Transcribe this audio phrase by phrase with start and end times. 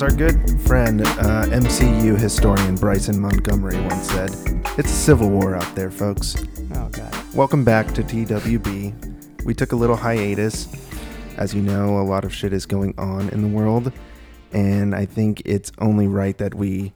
[0.00, 4.30] As our good friend, uh, MCU historian Bryson Montgomery once said,
[4.78, 6.42] it's a civil war out there, folks.
[6.74, 7.14] Oh god.
[7.34, 9.44] Welcome back to TWB.
[9.44, 10.68] We took a little hiatus.
[11.36, 13.92] As you know, a lot of shit is going on in the world,
[14.52, 16.94] and I think it's only right that we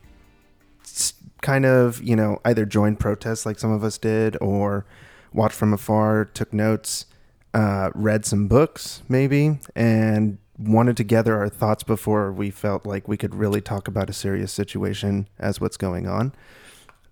[1.43, 4.87] kind of, you know, either join protests like some of us did, or
[5.31, 7.05] watch from afar, took notes,
[7.53, 13.09] uh, read some books, maybe, and wanted to gather our thoughts before we felt like
[13.09, 16.33] we could really talk about a serious situation as what's going on.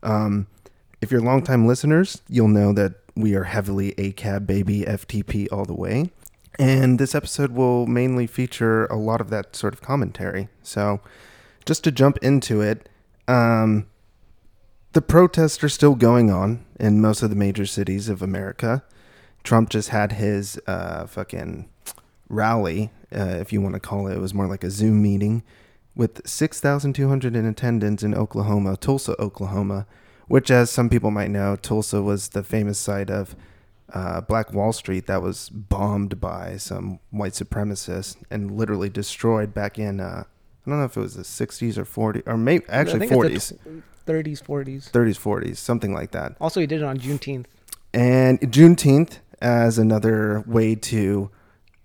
[0.02, 0.46] Um,
[1.00, 5.74] if you're longtime listeners, you'll know that we are heavily ACAB baby FTP all the
[5.74, 6.10] way.
[6.58, 10.48] And this episode will mainly feature a lot of that sort of commentary.
[10.62, 11.00] So,
[11.64, 12.88] just to jump into it,
[13.26, 13.86] um,
[14.92, 18.82] the protests are still going on in most of the major cities of America.
[19.42, 21.68] Trump just had his uh, fucking
[22.28, 24.16] rally, uh, if you want to call it.
[24.16, 25.42] It was more like a Zoom meeting
[25.94, 29.86] with 6,200 in attendance in Oklahoma, Tulsa, Oklahoma,
[30.28, 33.36] which, as some people might know, Tulsa was the famous site of
[33.92, 39.78] uh, Black Wall Street that was bombed by some white supremacists and literally destroyed back
[39.78, 40.24] in, uh,
[40.66, 43.22] I don't know if it was the 60s or 40s, or maybe actually I think
[43.22, 44.90] 40s, it's the 30s, 40s.
[44.90, 46.36] 30s, 40s, something like that.
[46.40, 47.46] Also, he did it on Juneteenth.
[47.92, 51.30] And Juneteenth as another way to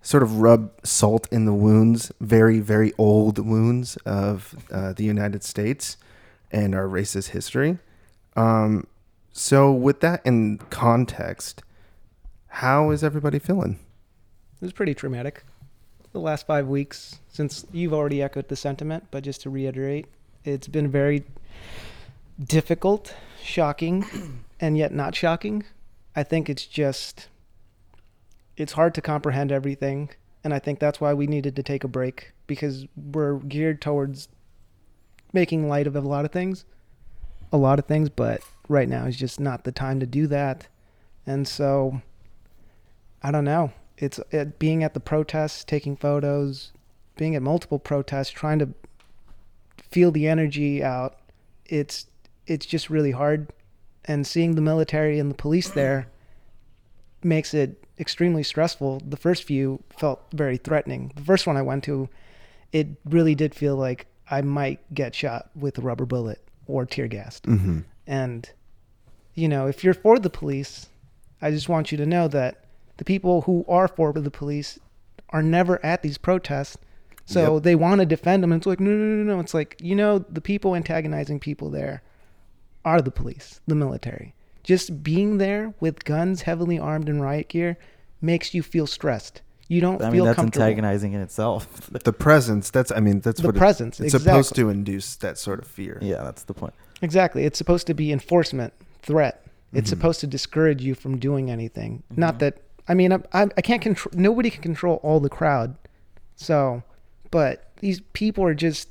[0.08, 5.44] sort of rub salt in the wounds, very, very old wounds of uh, the United
[5.44, 5.98] States
[6.50, 7.76] and our racist history.
[8.34, 8.86] Um,
[9.32, 11.62] so, with that in context,
[12.46, 13.78] how is everybody feeling?
[14.62, 15.44] It was pretty traumatic.
[16.12, 20.06] The last five weeks, since you've already echoed the sentiment, but just to reiterate,
[20.42, 21.24] it's been very
[22.42, 24.06] difficult, shocking,
[24.58, 25.64] and yet not shocking.
[26.16, 27.28] I think it's just,
[28.58, 30.10] it's hard to comprehend everything.
[30.44, 34.28] And I think that's why we needed to take a break because we're geared towards
[35.32, 36.64] making light of a lot of things,
[37.52, 40.66] a lot of things, but right now is just not the time to do that.
[41.24, 42.02] And so,
[43.22, 43.72] I don't know.
[43.96, 46.72] It's it, being at the protests, taking photos,
[47.16, 48.70] being at multiple protests, trying to
[49.90, 51.18] feel the energy out.
[51.66, 52.06] It's
[52.46, 53.52] it's just really hard,
[54.04, 56.08] and seeing the military and the police there
[57.22, 59.02] makes it extremely stressful.
[59.06, 61.12] The first few felt very threatening.
[61.16, 62.08] The first one I went to,
[62.72, 67.08] it really did feel like I might get shot with a rubber bullet or tear
[67.08, 67.44] gassed.
[67.44, 67.80] Mm-hmm.
[68.06, 68.50] And,
[69.34, 70.88] you know, if you're for the police,
[71.40, 72.64] I just want you to know that
[72.98, 74.78] the people who are for the police
[75.30, 76.76] are never at these protests.
[77.26, 77.62] So Yep.
[77.62, 78.52] they want to defend them.
[78.52, 79.40] And it's like, no, no, no, no.
[79.40, 82.02] It's like, you know, the people antagonizing people there
[82.84, 84.34] are the police, the military.
[84.68, 87.78] Just being there with guns, heavily armed and riot gear,
[88.20, 89.40] makes you feel stressed.
[89.66, 90.64] You don't I mean, feel that's comfortable.
[90.66, 91.88] antagonizing in itself.
[92.04, 94.64] The presence, that's, I mean, that's The what it- presence, it's supposed exactly.
[94.64, 95.96] to induce that sort of fear.
[96.02, 96.74] yeah, that's the point.
[97.00, 97.46] Exactly.
[97.46, 99.42] It's supposed to be enforcement, threat.
[99.72, 99.96] It's Mhm.
[99.96, 102.02] supposed to discourage you from doing anything.
[102.14, 102.38] Not Mhm.
[102.40, 102.54] that
[102.88, 104.12] I mean I, I I can't control.
[104.14, 105.76] Nobody can control all the crowd.
[106.36, 106.82] So,
[107.30, 108.90] but these people are just.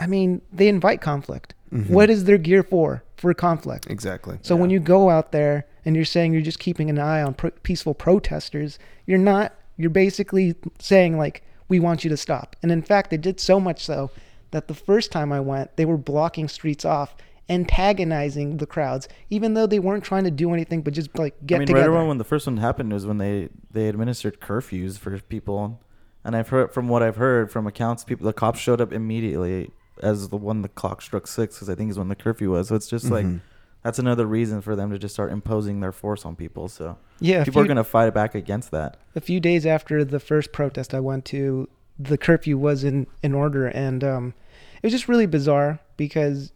[0.00, 1.52] I mean, they invite conflict.
[1.72, 1.88] Mhm.
[1.88, 3.02] What is their gear for?
[3.16, 3.86] For conflict.
[3.88, 4.38] Exactly.
[4.42, 7.34] So when you go out there and you're saying you're just keeping an eye on
[7.34, 9.54] pro- peaceful protesters, you're not.
[9.76, 12.56] You're basically saying like we want you to stop.
[12.62, 14.10] And in fact, they did so much so
[14.50, 17.14] that the first time I went, they were blocking streets off,
[17.48, 21.56] antagonizing the crowds, even though they weren't trying to do anything but just like get
[21.56, 21.90] I mean, together.
[21.90, 25.80] right around when the first one happened was when they they administered curfews for people,
[26.24, 29.70] and I've heard from what I've heard from accounts, people the cops showed up immediately
[30.00, 32.68] as the one the clock struck six because I think is when the curfew was.
[32.68, 33.40] So it's just like Mhm.
[33.82, 36.68] that's another reason for them to just start imposing their force on people.
[36.68, 38.96] So yeah, people are gonna fight back against that.
[39.14, 41.68] a few days after the first protest I went to,
[41.98, 44.34] the curfew was in in order, and um,
[44.76, 46.52] it was just really bizarre because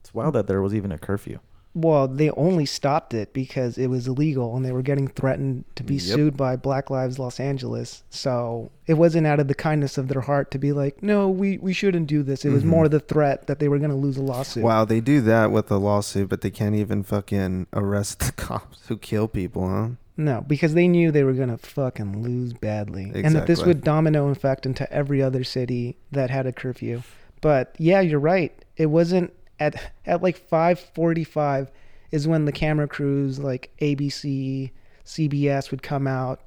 [0.00, 1.38] It's wild that there was even a curfew.
[1.78, 5.84] Well, they only stopped it because it was illegal and they were getting threatened to
[5.84, 6.02] be Yep.
[6.02, 8.02] sued by Black Lives Los Angeles.
[8.08, 11.58] So it wasn't out of the kindness of their heart to be like, no, we,
[11.58, 12.46] we shouldn't do this.
[12.46, 12.68] It was Mhm.
[12.68, 14.64] more the threat that they were going to lose a lawsuit.
[14.64, 18.86] Wow, they do that with a lawsuit, but they can't even fucking arrest the cops
[18.88, 19.88] who kill people, huh?
[20.16, 23.12] No, because they knew they were going to fucking lose badly.
[23.14, 27.02] And that this would domino effect into every other city that had a curfew.
[27.42, 28.50] But yeah, you're right.
[28.78, 31.68] It wasn't at at like 5:45
[32.10, 34.70] is when the camera crews like ABC,
[35.04, 36.40] CBS would come out.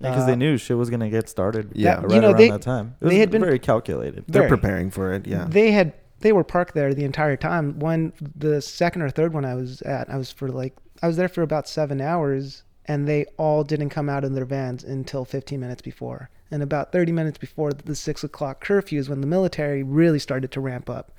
[0.00, 1.70] because Uh, they knew shit was gonna get started.
[1.74, 1.96] Yeah.
[1.96, 2.94] That- right you know, around they- that time.
[3.00, 4.22] It they had been- very calculated.
[4.28, 4.48] They're Very.
[4.50, 5.46] preparing for it, yeah.
[5.48, 7.78] They had they were parked there the entire time.
[7.80, 11.16] When the second or third one I was at, I was for like I was
[11.16, 15.24] there for about seven hours, and they all didn't come out in their vans until
[15.24, 16.30] 15 minutes before.
[16.50, 20.50] And about 30 minutes before the six o'clock curfew is when the military really started
[20.52, 21.12] to ramp up.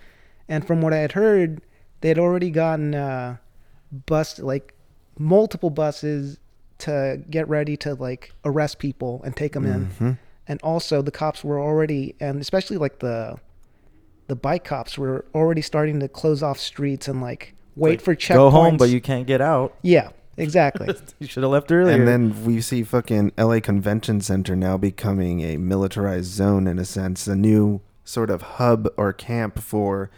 [0.50, 1.62] And from what I had heard,
[2.02, 3.38] they had already gotten uh,
[4.06, 4.74] bus like
[5.18, 6.38] multiple buses
[6.80, 9.88] to get ready to like arrest people and take them in.
[10.00, 10.18] Mhm.
[10.48, 13.38] And also the cops were already, and especially like the
[14.28, 18.16] the bike cops were already starting to close off streets and like wait Like, for
[18.16, 18.36] checkpoints.
[18.36, 19.76] Go home, but you can't get out.
[19.82, 20.88] yeah, exactly.
[21.20, 21.96] You should have left earlier.
[21.96, 26.86] And then we see fucking LA Convention Center now becoming a militarized zone in a
[26.86, 30.10] sense, a new sort of hub or camp for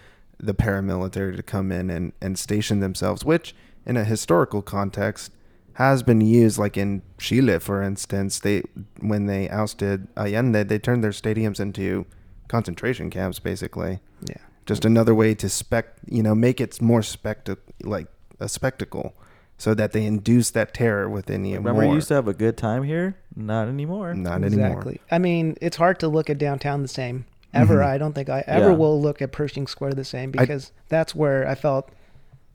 [0.41, 3.55] the paramilitary to come in and, and station themselves, which
[3.85, 5.31] in a historical context
[5.73, 8.61] has been used like in Chile for instance, they
[8.99, 12.05] when they ousted Allende, they turned their stadiums into
[12.47, 13.99] concentration camps basically.
[14.25, 14.35] yeah.
[14.65, 18.07] Just another way to spec, you know, make it more spectac like
[18.39, 19.15] a spectacle,
[19.57, 21.91] so that they induce that terror within you Remember, more.
[21.91, 23.15] you used to have a good time here.
[23.35, 24.13] Not anymore.
[24.13, 24.65] Not exactly.
[24.65, 24.95] anymore.
[25.09, 27.25] I mean, it's hard to look at downtown the same.
[27.53, 27.85] Ever, Mhm.
[27.85, 28.75] I don't think I ever Yeah.
[28.75, 31.89] will look at Pershing Square the same I- because that's where I felt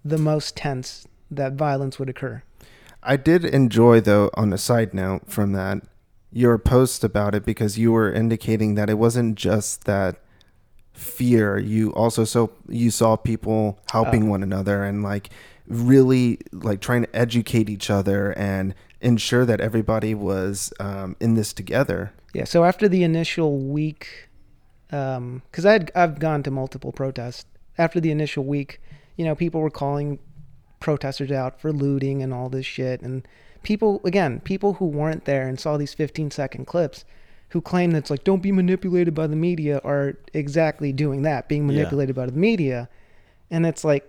[0.04, 2.42] the most tense that violence would occur.
[3.02, 5.82] I did enjoy, though, on a side note from that,
[6.32, 10.16] your post about it because you were indicating that it wasn't just that
[10.92, 11.58] fear.
[11.58, 14.30] You also so you saw people helping Oh.
[14.30, 15.30] one another and like
[15.68, 21.52] really like trying to educate each other and ensure that everybody was um, in this
[21.52, 22.12] together.
[22.32, 22.44] Yeah.
[22.44, 24.25] So after the initial week,
[24.92, 27.46] Um, because I had I've gone to multiple protests.
[27.78, 28.80] After the initial week,
[29.16, 30.18] you know, people were calling
[30.80, 33.26] protesters out for looting and all this shit, and
[33.62, 37.04] people again, people who weren't there and saw these 15 second clips,
[37.50, 41.48] who claim that it's like don't be manipulated by the media, are exactly doing that,
[41.48, 41.74] being Yeah.
[41.74, 42.88] manipulated by the media,
[43.50, 44.08] and it's like,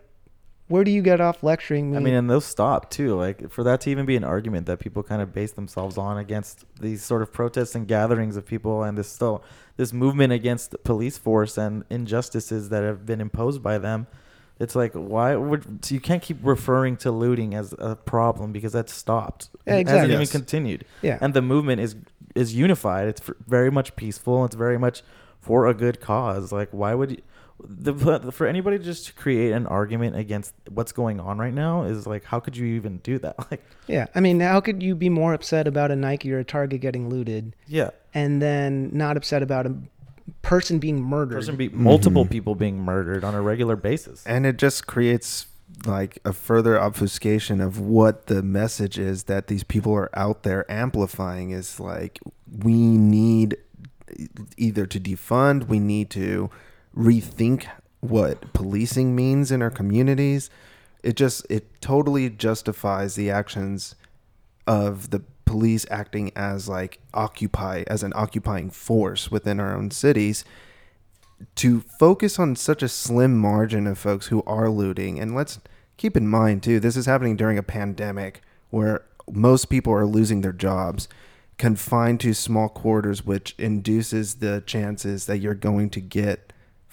[0.68, 1.98] where do you get off lecturing me?
[1.98, 3.16] I mean, and those stopped too.
[3.16, 6.18] Like for that to even be an argument that people kind of base themselves on
[6.18, 9.44] against these sort of protests and gatherings of people, and this still
[9.78, 14.08] this movement against the police force and injustices that have been imposed by them.
[14.60, 18.74] It's like why would so you can't keep referring to looting as a problem because
[18.74, 19.50] that's stopped.
[19.68, 20.00] Yeah, It exactly.
[20.00, 20.86] hasn't even continued.
[21.02, 21.20] yeah.
[21.22, 21.96] and the movement is
[22.36, 23.08] is unified.
[23.08, 24.46] It's very much peaceful.
[24.46, 25.02] It's very much
[25.40, 26.52] for a good cause.
[26.52, 27.18] Like, why would you,
[27.60, 32.06] the for anybody just to create an argument against what's going on right now is
[32.06, 33.36] like, how could you even do that?
[33.52, 34.06] Like, yeah.
[34.14, 37.10] I mean, how could you be more upset about a Nike or a Target getting
[37.10, 37.56] looted?
[37.68, 39.76] yeah, and then not upset about a
[40.42, 41.36] person being murdered.
[41.36, 42.30] person be multiple Mhm.
[42.30, 44.24] people being murdered on a regular basis.
[44.26, 45.48] And it just creates
[45.86, 50.70] like a further obfuscation of what the message is that these people are out there
[50.72, 52.20] amplifying is like
[52.64, 53.58] we need
[54.58, 56.50] either to defund, we need to
[56.98, 57.68] rethink
[58.00, 60.50] what policing means in our communities.
[61.04, 63.96] It just it totally justifies the actions
[64.66, 70.44] of the police acting as like occupy as an occupying force within our own cities
[71.56, 75.60] to focus on such a slim margin of folks who are looting and let's
[75.96, 78.42] keep in mind too this is happening during a pandemic
[78.72, 81.08] where most people are losing their jobs
[81.58, 86.47] confined to small quarters which induces the chances that you're going to get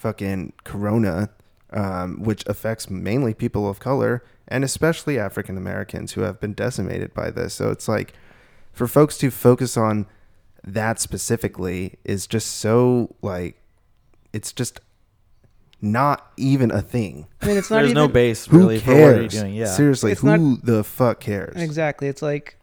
[0.05, 1.29] fucking corona
[1.71, 7.11] um, which affects mainly people of color and especially african americans who have been decimated
[7.15, 8.13] by this so it's like
[8.71, 10.05] for folks to focus on
[10.63, 13.55] that specifically is just so like
[14.31, 14.79] it's just
[15.81, 17.27] not even a thing.
[17.41, 19.33] I mean, it's not There's even no base Who really for what you're cares?
[19.33, 19.53] doing.
[19.53, 21.55] Yeah, Seriously, It's who not- the fuck cares?
[21.61, 22.07] exactly.
[22.07, 22.57] It's like,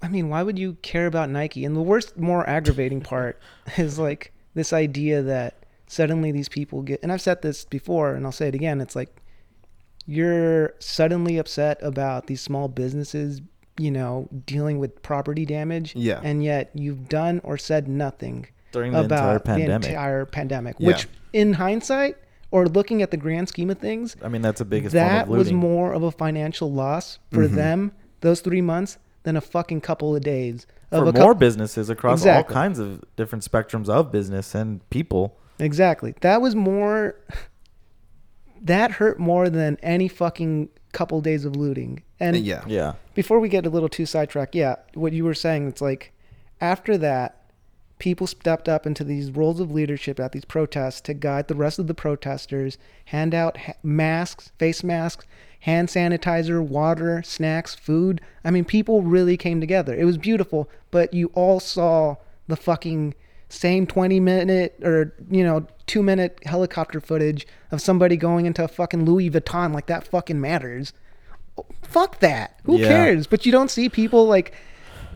[0.00, 1.64] I mean, why would you care about Nike?
[1.64, 3.40] And the worst, more aggravating part
[3.78, 5.63] is like this idea that
[5.94, 7.00] suddenly these people get.
[7.02, 8.80] And I've said this before, and I'll say it again.
[8.80, 9.20] It's like
[10.06, 13.40] you're suddenly upset about these small businesses,
[13.78, 16.20] you know, dealing with property damage, Yeah.
[16.22, 19.88] and yet you've done or said nothing during the entire about the pandemic.
[19.88, 20.88] entire pandemic, Yeah.
[20.88, 22.16] which in hindsight
[22.50, 25.28] or looking at the grand scheme of things, I mean, that's the biggest form that
[25.28, 27.54] was more of a financial loss for Mhm.
[27.54, 31.88] them those three months than a fucking couple of days of for a more businesses
[31.88, 32.54] across Exactly.
[32.54, 35.38] all kinds of different spectrums of business and people.
[35.64, 37.16] Exactly that was more
[38.60, 42.64] that hurt more than any fucking couple days of looting and yeah.
[42.66, 46.12] Yeah, before we get a little too sidetracked, yeah, what you were saying, it's like
[46.60, 47.40] after that,
[47.98, 51.78] people stepped up into these roles of leadership at these protests to guide the rest
[51.78, 55.26] of the protesters, hand out ha- masks, face masks,
[55.60, 58.20] hand sanitizer, water, snacks, food.
[58.44, 59.94] I mean, people really came together.
[59.94, 62.16] It was beautiful, but you all saw
[62.46, 63.14] the fucking
[63.54, 68.68] same 20 minute or, you know, two minute helicopter footage of somebody going into a
[68.68, 70.92] fucking Louis Vuitton like that fucking matters
[71.82, 72.58] fuck that.
[72.64, 72.88] Who Yeah.
[72.88, 73.26] cares?
[73.26, 74.52] But you don't see people like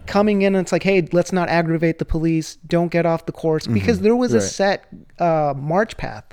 [0.06, 2.56] coming in and it's like, hey, let's not aggravate the police.
[2.66, 4.84] Don't get off the course because there was a set
[5.18, 6.24] uh, march path,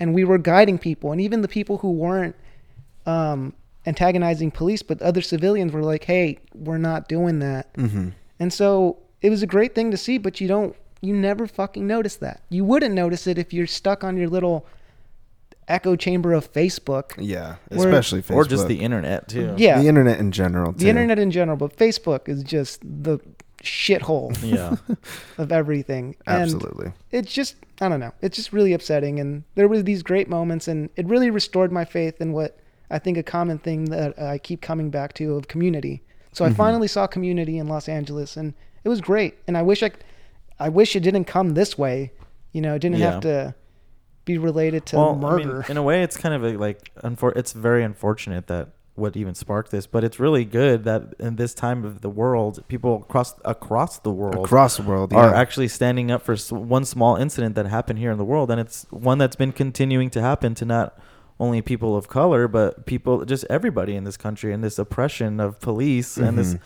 [0.00, 2.34] and we were guiding people, and even the people who weren't
[3.06, 3.52] um,
[3.86, 7.72] antagonizing police, but other civilians were like, hey, we're not doing that.
[7.74, 8.08] Mm-hmm.
[8.40, 11.86] And so it was a great thing to see, but you don't, you never fucking
[11.86, 12.40] notice that.
[12.48, 14.64] You wouldn't notice it if you're stuck on your little
[15.68, 17.12] echo chamber of Facebook.
[17.18, 19.54] Yeah, Where- especially Facebook or just the internet too.
[19.58, 20.72] Yeah, the internet in general.
[20.72, 23.18] the internet in general, but Facebook is just the
[23.62, 24.76] shithole Yeah.
[25.38, 26.16] of everything.
[26.26, 26.92] And Absolutely.
[27.12, 29.20] it's just, I don't know, it's just really upsetting.
[29.20, 32.58] And there were these great moments, and it really restored my faith in what
[32.90, 36.02] I think a common thing that I keep coming back to of community.
[36.32, 36.56] So I Mhm.
[36.56, 38.54] finally saw community in Los Angeles, and
[38.84, 39.34] it was great.
[39.46, 39.92] And I wish I,
[40.62, 42.12] I wish it didn't come this way.
[42.52, 43.10] You know, it didn't Yeah.
[43.12, 43.54] have to
[44.24, 45.64] be related to well, I mean, murder.
[45.68, 49.34] in a way, it's kind of a, like unfor- It's very unfortunate that what even
[49.34, 53.34] sparked this, but it's really good that in this time of the world, people across
[53.44, 55.40] across the world Across the world, are yeah.
[55.40, 58.86] actually standing up for one small incident that happened here in the world, and it's
[58.90, 60.98] one that's been continuing to happen to not
[61.40, 65.58] only people of color, but people, just everybody in this country, and this oppression of
[65.58, 66.60] police and this Mhm.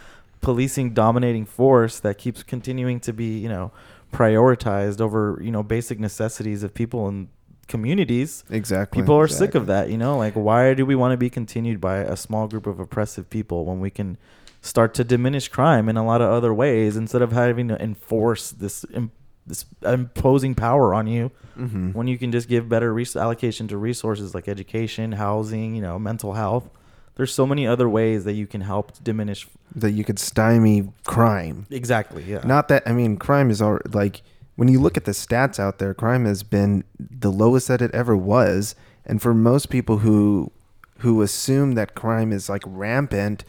[0.46, 3.72] Policing dominating force that keeps continuing to be, you know,
[4.12, 7.26] prioritized over, you know, basic necessities of people and
[7.66, 8.44] communities.
[8.48, 9.02] exactly.
[9.02, 10.16] People are sick of that, you know?
[10.16, 13.64] Like, why do we want to be continued by a small group of oppressive people
[13.64, 14.18] when we can
[14.60, 18.52] start to diminish crime in a lot of other ways instead of having to enforce
[18.52, 19.10] this im-
[19.48, 23.76] this imposing power on you hmm when you can just give better res- allocation to
[23.76, 26.68] resources like education, housing, you know, mental health.
[27.16, 29.48] There's so many other ways that you can help diminish.
[29.74, 31.66] That you could stymie crime.
[31.70, 32.22] Exactly.
[32.22, 32.42] Yeah.
[32.44, 34.22] Not that I mean, crime is all like
[34.56, 37.90] when you look at the stats out there, crime has been the lowest that it
[37.94, 40.52] ever was, and for most people who
[40.98, 43.44] who assume that crime is like rampant,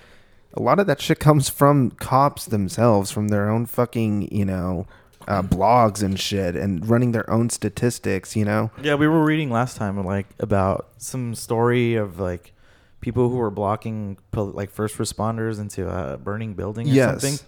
[0.54, 4.86] a lot of that shit comes from cops themselves, from their own fucking you know
[5.28, 8.36] uh, blogs and shit, and running their own statistics.
[8.36, 12.54] You know, Yeah, we were reading last time like about some story of like
[13.02, 17.22] people who were blocking pol- like first responders into a burning building or Yes.
[17.22, 17.40] something,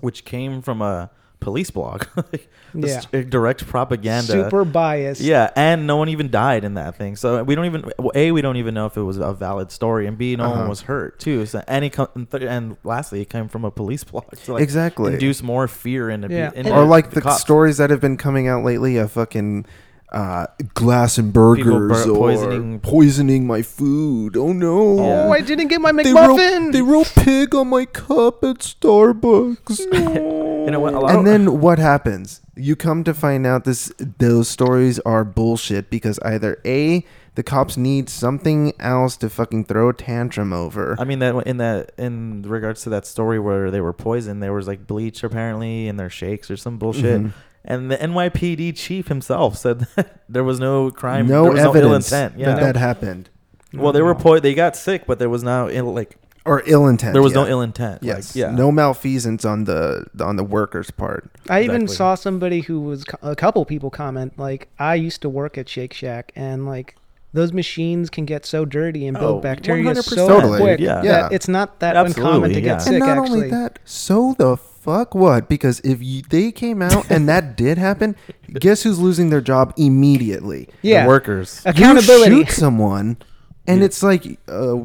[0.00, 2.04] which came from a police blog.
[2.16, 3.00] like, Yeah.
[3.28, 4.32] direct propaganda.
[4.32, 5.20] Super biased.
[5.20, 7.14] Yeah, and no one even died in that thing.
[7.14, 9.70] So we don't even well, a we don't even know if it was a valid
[9.70, 10.68] story, and b no one Uh-huh.
[10.68, 11.46] was hurt too.
[11.46, 14.54] So and it co- and, th- and lastly, it came from a police blog to
[14.54, 15.12] like exactly.
[15.12, 16.50] induce more fear into Yeah.
[16.50, 17.40] pe- into or like the cops.
[17.40, 19.64] stories that have been coming out lately of fucking
[20.10, 24.36] uh, glass and burgers bur- or poisoning- poisoning my food.
[24.36, 24.96] Oh no!
[24.96, 25.24] Yeah.
[25.26, 26.72] Oh, I didn't get my They wrote, McMuffin.
[26.72, 30.34] they wrote pig on my cup at Starbucks.
[30.68, 30.92] You know what?
[30.92, 32.42] A lot and then what happens?
[32.54, 37.78] You come to find out this those stories are bullshit because either a the cops
[37.78, 40.94] need something else to fucking throw a tantrum over.
[40.98, 44.52] I mean that in that in regards to that story where they were poisoned, there
[44.52, 47.22] was like bleach apparently in their shakes or some bullshit.
[47.22, 47.32] Mhm.
[47.70, 51.82] And the NYPD chief himself said that there was no crime, no there was evidence
[51.84, 51.94] no ill
[52.24, 52.38] intent.
[52.40, 52.46] Yeah.
[52.54, 53.28] that that happened
[53.74, 56.86] well, they were po- they got sick, but there was no ill, like or ill
[56.88, 57.12] intent.
[57.12, 58.02] there was no ill intent.
[58.02, 58.34] Yes.
[58.34, 58.50] Like, yeah.
[58.50, 61.30] No malfeasance on the on the workers' part.
[61.50, 61.96] I even Exactly.
[61.96, 65.92] saw somebody who was a couple people comment like, "I used to work at Shake
[65.92, 66.96] Shack, and like
[67.34, 70.02] those machines can get so dirty and build Oh, bacteria 100%.
[70.02, 70.60] so Totally.
[70.60, 71.02] quick Yeah.
[71.02, 71.28] that Yeah.
[71.30, 72.60] it's not that Absolutely, uncommon to yeah.
[72.64, 72.92] get And sick.
[72.94, 74.56] and not actually, only that, so the
[74.88, 75.48] fuck what?
[75.48, 78.16] Because if you, they came out and that did happen,
[78.54, 80.68] guess who's losing their job immediately?
[80.82, 81.60] yeah, The workers.
[81.66, 82.34] accountability.
[82.36, 83.18] You shoot someone,
[83.66, 84.76] and it's like, uh,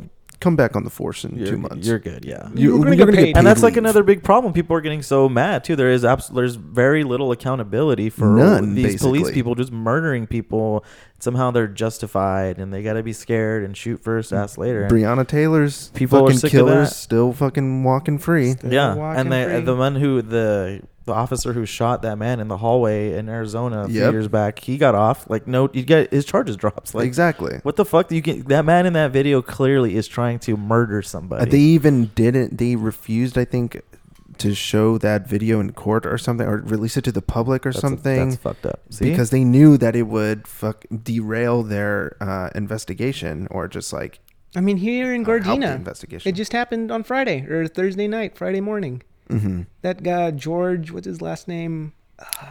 [0.43, 1.87] come back on the force in You're, two months.
[1.87, 2.25] You're good.
[2.25, 2.49] Yeah.
[2.53, 3.37] You- You're gonna get paid.
[3.37, 3.83] and that's like leave.
[3.83, 4.53] another big problem.
[4.53, 5.75] People are getting so mad too.
[5.75, 10.83] There is abs- there's very little accountability for None, these police people just murdering people.
[11.19, 14.37] Somehow they're justified, and they got to be scared and shoot first, mm.
[14.37, 14.83] ask later.
[14.83, 18.51] And- Breonna Taylor's People are fucking killers still fucking walking free.
[18.51, 19.59] Still yeah, walking and the free.
[19.61, 23.83] the man who the the officer who shot that man in the hallway in Arizona
[23.83, 24.11] a few Yep.
[24.13, 25.29] years back, he got off.
[25.29, 26.95] Like no, you get his charges dropped.
[26.95, 27.59] Like exactly.
[27.63, 28.07] what the fuck?
[28.07, 31.41] Do you get that man in that video clearly is trying to murder somebody.
[31.43, 32.57] Uh, they even didn't.
[32.57, 33.81] They refused, I think,
[34.39, 37.69] to show that video in court or something, or release it to the public or
[37.71, 38.29] That's- something.
[38.29, 38.81] that's fucked up.
[38.89, 39.09] See?
[39.09, 44.19] because they knew that it would fuck derail their uh, investigation or just like
[44.55, 46.29] I mean, here in help the Gardena, investigation.
[46.29, 49.01] it just happened on Friday or Thursday night, Friday morning.
[49.39, 51.93] Hmm That guy George, what's his last name?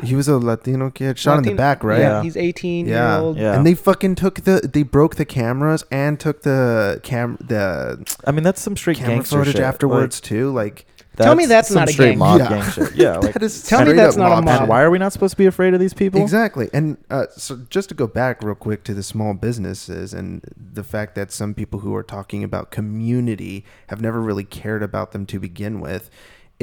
[0.02, 2.00] He was a Latino kid shot in the back, right?
[2.00, 2.22] Yeah, Yeah.
[2.24, 3.14] he's 18 Yeah.
[3.16, 3.36] year old.
[3.38, 3.54] Yeah.
[3.54, 8.32] And they fucking took the they broke the cameras and took the cam the I
[8.32, 9.62] mean, that's some straight camera gangster footage shit.
[9.64, 10.50] afterwards too.
[10.52, 10.84] Like
[11.18, 12.18] Like, Tell me that's some not a straight gang.
[12.18, 12.48] mob Yeah.
[12.48, 12.94] gang shit.
[12.96, 14.60] Yeah, like that is Tell me that's up not a mob mob.
[14.62, 16.20] and why are we not supposed to be afraid of these people?
[16.22, 16.68] Exactly.
[16.74, 20.82] And uh, so just to go back real quick to the small businesses and the
[20.84, 25.24] fact that some people who are talking about community have never really cared about them
[25.26, 26.10] to begin with.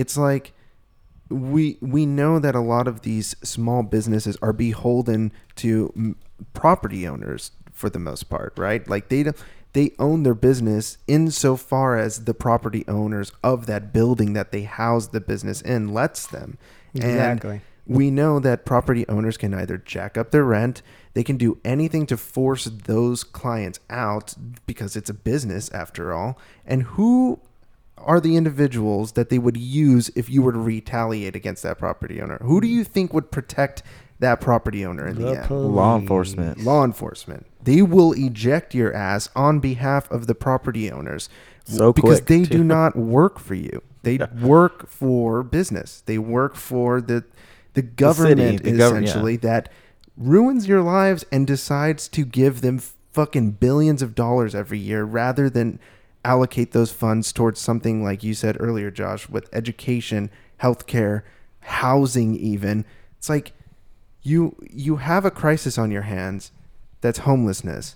[0.01, 0.45] It's like
[1.29, 6.15] we we know that a lot of these small businesses are beholden to mm,
[6.53, 8.87] property owners for the most part, right?
[8.93, 9.37] Like they don't-
[9.73, 15.07] they own their business insofar as the property owners of that building that they house
[15.07, 16.57] the business in lets them.
[16.95, 17.61] And Exactly.
[17.85, 20.81] we know that property owners can either jack up their rent,
[21.13, 24.33] they can do anything to force those clients out
[24.65, 26.31] because it's a business after all.
[26.65, 27.39] And who
[28.05, 32.21] are the individuals that they would use if you were to retaliate against that property
[32.21, 32.37] owner?
[32.41, 33.83] Who do you think would protect
[34.19, 35.49] that property owner in the, end?
[35.51, 36.63] Law enforcement.
[36.63, 37.45] Law enforcement.
[37.63, 41.29] They will eject your ass on behalf of the property owners
[41.65, 42.57] So because quick, they too.
[42.59, 43.81] do not work for you.
[44.03, 44.27] They Yeah.
[44.41, 46.01] work for business.
[46.05, 47.23] They work for the
[47.73, 48.85] the government the gov- yeah.
[48.85, 49.69] essentially that
[50.17, 52.79] ruins your lives and decides to give them
[53.11, 55.79] fucking billions of dollars every year rather than
[56.25, 60.29] allocate those funds towards something like you said earlier Josh with education,
[60.61, 61.23] healthcare,
[61.61, 62.85] housing even.
[63.17, 63.53] It's like
[64.21, 66.51] you you have a crisis on your hands
[67.01, 67.95] that's homelessness.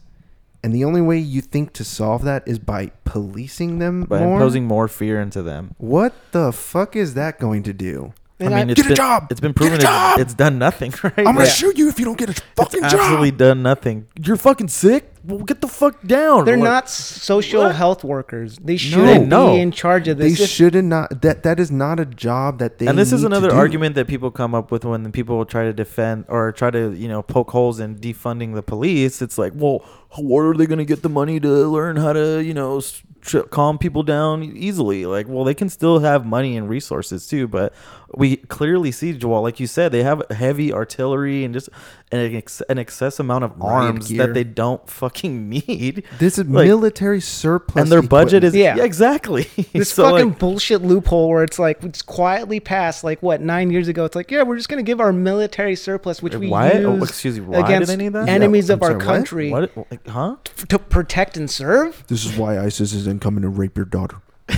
[0.65, 4.35] And the only way you think to solve that is by policing them by more.
[4.35, 5.75] imposing more fear into them.
[5.77, 8.13] what the fuck is that going to do?
[8.39, 9.27] And I mean, I- it's Get a been, job!
[9.29, 10.13] It's been Get a proven job!
[10.19, 11.13] it's, it's done nothing, right?
[11.17, 13.01] I'm gonna Like, shoot you if you don't get a fucking it's job.
[13.01, 14.07] absolutely done nothing.
[14.21, 15.12] You're fucking sick.
[15.25, 16.43] Well, get the fuck down.
[16.43, 17.75] They're Like, not social What?
[17.75, 18.57] health workers.
[18.61, 19.53] They shouldn't No.
[19.55, 20.41] be in charge of They this.
[20.41, 20.83] If- should not.
[21.11, 21.21] Not.
[21.21, 22.87] That that is not a job that they.
[22.87, 25.63] and this is need to another argument that people come up with when people try
[25.63, 29.53] to defend or try to you know poke holes in defunding the police it's like
[29.55, 29.83] well
[30.19, 32.79] where are they going to get the money to learn how to you know
[33.21, 37.47] tr- calm people down easily like well they can still have money and resources too
[37.47, 37.73] but
[38.15, 41.69] we clearly see Joel like you said they have heavy artillery and just
[42.13, 44.25] an, ex- an excess amount of arms gear.
[44.27, 48.75] that they don't fucking need This is Like- military surplus, and their budget is Yeah.
[48.75, 53.21] yeah, exactly this So, like, fucking bullshit loophole where it's like it's quietly passed like
[53.23, 56.35] what nine years ago it's like yeah we're just gonna give our military surplus which
[56.35, 56.71] we Why?
[56.73, 58.29] Oh, use excuse me, why did against any that?
[58.29, 59.15] enemies Yeah, of I'm our sorry, what?
[59.15, 63.41] country what like, huh f- to protect and serve This is why ISIS isn't coming
[63.41, 64.17] to rape your daughter.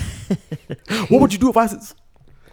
[1.09, 1.93] What would you do if ISIS?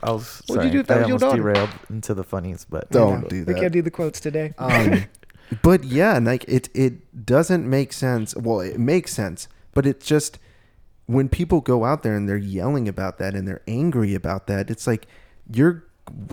[0.03, 1.43] I was What'd sorry, you do if that I was your almost daughter?
[1.43, 3.29] derailed into the funnies, but Don't I know.
[3.29, 3.61] do we that.
[3.61, 5.05] can't do the quotes today Um,
[5.63, 8.35] but yeah, like it it doesn't make sense.
[8.37, 10.39] Well, it makes sense, but it's just
[11.07, 14.71] when people go out there and they're yelling about that and they're angry about that,
[14.71, 15.07] it's like
[15.53, 15.85] you're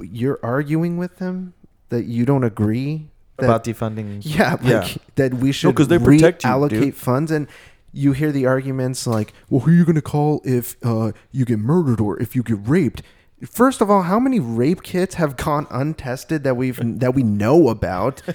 [0.02, 1.54] you're arguing with them
[1.90, 4.22] that you don't agree that, about defunding.
[4.24, 4.88] yeah, like yeah.
[5.16, 6.96] that we should should 'cause they protect you, reallocate dude.
[6.96, 7.48] funds and
[7.92, 11.44] you hear the arguments like, well, who are you going to call if uh, you
[11.44, 13.02] get murdered or if you get raped?
[13.46, 17.70] First of all, how many rape kits have gone untested that we've that we know
[17.70, 18.22] about?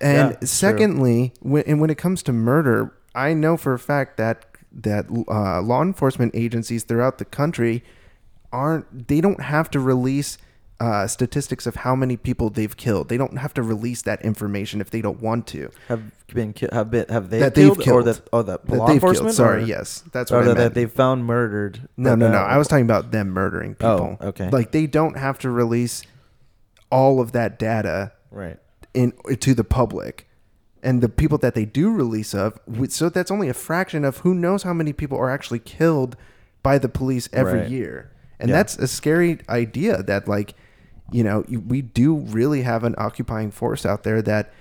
[0.00, 4.16] And Yeah, secondly, when and when it comes to murder, I know for a fact
[4.16, 7.84] that that uh, law enforcement agencies throughout the country
[8.52, 10.38] aren't they don't have to release
[10.82, 13.08] uh, statistics of how many people they've killed.
[13.08, 15.70] They don't have to release that information if they don't want to.
[15.88, 16.02] have
[16.38, 18.06] been ki- have been have they That they've killed, or killed.
[18.06, 19.36] that oh that, That law enforcement killed.
[19.36, 20.74] Sorry, or, yes, that's or what I that, meant.
[20.74, 21.88] they found murdered.
[21.96, 22.38] No, no, no.
[22.38, 24.18] Uh, I was talking about them murdering people.
[24.20, 24.50] Oh, okay.
[24.50, 26.02] Like they don't have to release
[26.90, 28.58] all of that data right.
[28.94, 30.28] in to the public.
[30.84, 34.34] And the people that they do release of, so that's only a fraction of who
[34.34, 36.16] knows how many people are actually killed
[36.64, 37.70] by the police every Right.
[37.70, 38.10] year.
[38.40, 38.56] And Yeah.
[38.56, 40.54] that's a scary idea that like,
[41.12, 44.52] you know, we do really have an occupying force out there that,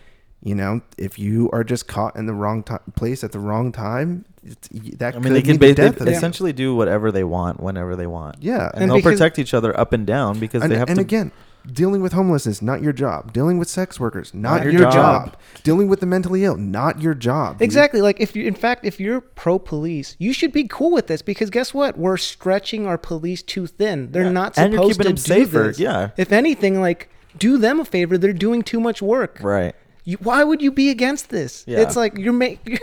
[0.44, 3.72] you know, if you are just caught in the wrong ti place at the wrong
[3.72, 6.18] time, it's, that I could mean, they can mean ba- the they of you.
[6.18, 8.38] essentially do whatever they want whenever they want.
[8.42, 8.70] Yeah.
[8.74, 10.98] and, And they'll because- protect each other up and down because and, they have and
[10.98, 11.02] to.
[11.02, 11.32] again
[11.72, 14.94] dealing with homelessness not your job dealing with sex workers not, Not your your, job.
[15.32, 15.38] job.
[15.64, 17.66] dealing with the mentally ill not your job dude.
[17.66, 18.02] Exactly.
[18.02, 21.22] Like if you, in fact, if you're pro police, you should be cool with this
[21.22, 21.98] because guess what?
[21.98, 24.12] We're stretching our police too thin.
[24.12, 24.32] They're Yeah.
[24.32, 25.80] not And supposed you're keeping to them do safer, this.
[25.80, 26.10] yeah.
[26.18, 28.18] If anything, like do them a favor.
[28.18, 29.40] They're doing too much work.
[29.42, 29.76] right.
[30.04, 31.64] You, why would you be against this?
[31.68, 31.82] Yeah.
[31.82, 32.80] It's like you're making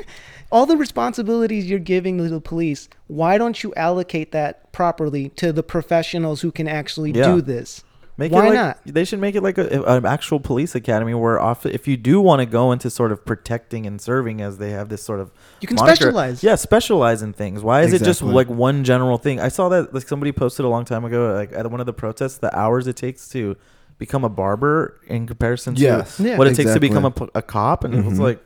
[0.52, 2.88] all the responsibilities you're giving to the police.
[3.08, 7.34] Why don't you allocate that properly to the professionals who can actually Yeah.
[7.34, 7.82] do this?
[8.18, 8.78] Make Why it like, not?
[8.84, 12.20] They should make it like a, an actual police academy where, off, if you do
[12.20, 15.30] want to go into sort of protecting and serving, as they have this sort of
[15.60, 16.42] You can moniker- specialize.
[16.42, 17.62] Yeah, specialize in things.
[17.62, 19.38] Why is it just like one general thing?
[19.38, 21.92] I saw that like somebody posted a long time ago, like at one of the
[21.92, 23.56] protests, the hours it takes to
[23.98, 26.18] become a barber in comparison to Yes.
[26.18, 26.38] Yeah.
[26.38, 26.88] what it takes to Exactly.
[26.88, 28.22] become a cop, and it was mm-hmm.
[28.22, 28.44] like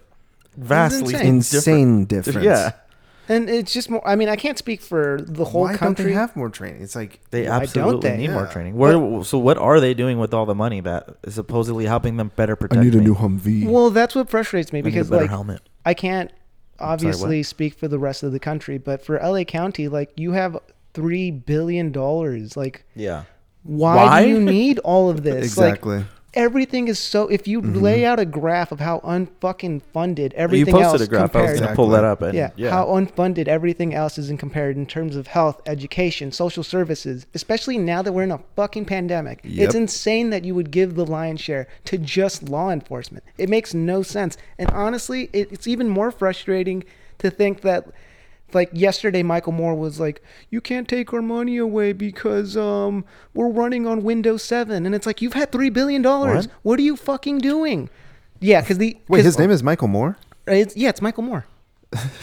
[0.59, 1.35] vastly insane.
[1.37, 2.73] insane difference Yeah,
[3.29, 4.07] And it's just more.
[4.07, 6.05] I mean, I can't speak for the whole why country.
[6.07, 8.17] don't they have more training it's like they Why don't absolutely they?
[8.17, 8.53] need more Yeah.
[8.53, 8.77] training.
[8.77, 12.33] Where, so what are they doing with all the money that is supposedly helping them
[12.35, 12.81] better protect?
[12.81, 13.05] I need a me?
[13.05, 15.63] New Humvee Well, that's what frustrates me I need a because better like helmet.
[15.87, 16.31] I can't
[16.79, 16.87] what?
[16.89, 20.59] obviously speak for the rest of the country, but for LA County, like you have
[20.93, 22.57] three billion dollars.
[22.57, 23.25] Like Yeah.
[23.63, 24.23] Why, Why?
[24.25, 25.35] do you need all of this?
[25.57, 26.05] Like, Exactly.
[26.35, 27.29] Everything is so.
[27.29, 27.83] If you Mhm.
[27.83, 31.37] lay out a graph of how unfucking funded everything you posted else a graph.
[31.37, 32.23] I was gonna pull that up.
[32.23, 32.71] And, yeah, yeah.
[32.71, 37.79] how unfunded everything else is in compared in terms of health, education, social services, especially
[37.79, 39.40] now that we're in a fucking pandemic.
[39.45, 39.66] Yep.
[39.66, 43.25] It's insane that you would give the lion's share to just law enforcement.
[43.38, 44.37] It makes no sense.
[44.59, 46.85] And honestly, it, it's even more frustrating
[47.18, 47.87] to think that
[48.55, 53.49] like yesterday Michael Moore was like, "You can't take our money away because um we're
[53.49, 56.47] running on Windows 7." And it's like, "You've had 3 billion dollars.
[56.49, 56.57] What?
[56.62, 57.91] What are you fucking doing?"
[58.41, 60.17] Yeah, cuz the Wait, 'cause- his name is Michael Moore.
[60.47, 61.47] it's, yeah, it's Michael Moore.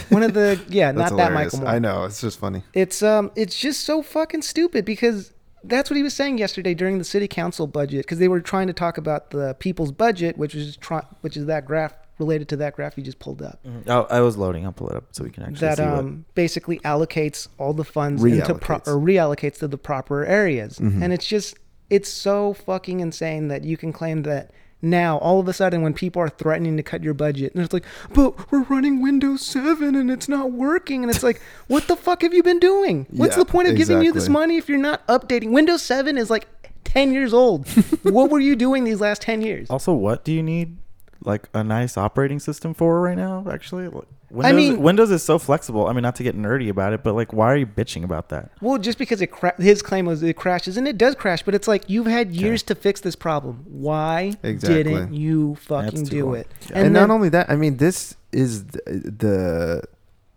[0.09, 1.31] One of the yeah, not that.
[1.31, 1.69] Michael Moore.
[1.69, 2.05] I know.
[2.05, 2.63] It's just funny.
[2.73, 5.31] It's um, it's just so fucking stupid because
[5.63, 8.67] that's what he was saying yesterday during the city council budget because they were trying
[8.67, 12.57] to talk about the people's budget, which is try, which is that graph related to
[12.57, 13.59] that graph you just pulled up.
[13.65, 13.83] Mhm.
[13.87, 14.65] Oh, I was loading.
[14.65, 15.93] I'll pull it up so we can actually That see what.
[15.99, 21.01] um basically allocates all the funds into pro- or reallocates to the proper areas, Mhm.
[21.01, 21.55] and it's just
[21.89, 24.51] it's so fucking insane that you can claim that
[24.81, 27.73] now all of a sudden when people are threatening to cut your budget and it's
[27.73, 31.95] like but we're running windows 7 and it's not working and it's like what the
[31.97, 34.69] fuck have you been doing what's Yeah, the point of giving you this money if
[34.69, 36.47] you're not updating windows 7 is like
[36.85, 37.67] 10 years old
[38.03, 40.77] what were you doing these last 10 years Also, what do you need
[41.23, 43.45] like a nice operating system for right now?
[43.51, 45.87] Actually, Like, Windows, I mean- Windows is so flexible.
[45.87, 48.29] I mean, not to get nerdy about it, but like, why are you bitching about
[48.29, 48.51] that?
[48.61, 51.55] well just because it cra- his claim was it crashes and it does crash but
[51.55, 54.83] it's like you've had years to fix this problem why Exactly.
[54.83, 56.35] didn't you fucking do cool.
[56.35, 58.81] it And, then- not only that, I mean, this is the
[59.17, 59.83] the,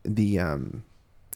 [0.05, 0.85] the um,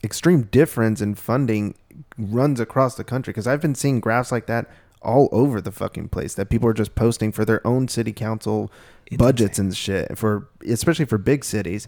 [0.02, 1.74] extreme difference in funding
[2.18, 4.66] runs across the country because I've been seeing graphs like that
[5.06, 8.70] all over the fucking place that people are just posting for their own city council
[9.06, 11.86] It's budgets and shit for especially for big cities.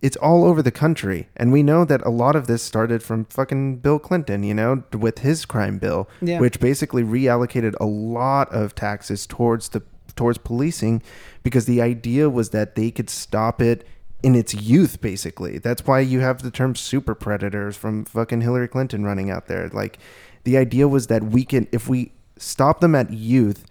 [0.00, 3.24] It's all over the country, and we know that a lot of this started from
[3.24, 6.38] fucking Bill Clinton, you know, with his crime bill, Yeah.
[6.38, 9.82] which basically reallocated a lot of taxes towards the
[10.14, 11.02] towards policing
[11.42, 13.84] because the idea was that they could stop it
[14.22, 18.66] in its youth basically that's why you have the term super predators from fucking hillary
[18.66, 19.96] clinton running out there like
[20.42, 23.64] the idea was that we can if we stop them at youth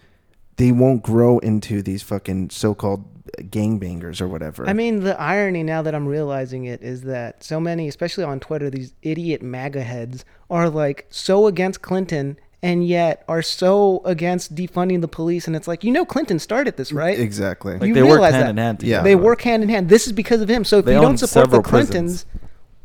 [0.58, 3.06] they won't grow into these fucking so-called
[3.50, 7.60] gangbangers or whatever I mean, the irony now that I'm realizing it is that so
[7.60, 13.24] many, especially on Twitter, these idiot MAGA heads are like so against Clinton and yet
[13.28, 15.46] are so against defunding the police.
[15.46, 17.20] And it's like, you know, Clinton started this, mm, right?
[17.20, 18.50] exactly Like You they work hand that.
[18.50, 18.84] in hand.
[18.84, 19.04] Yeah.
[19.04, 19.90] They work hand in hand.
[19.90, 20.64] This is because of him.
[20.64, 22.26] So if They you don't support the Clintons, prisons.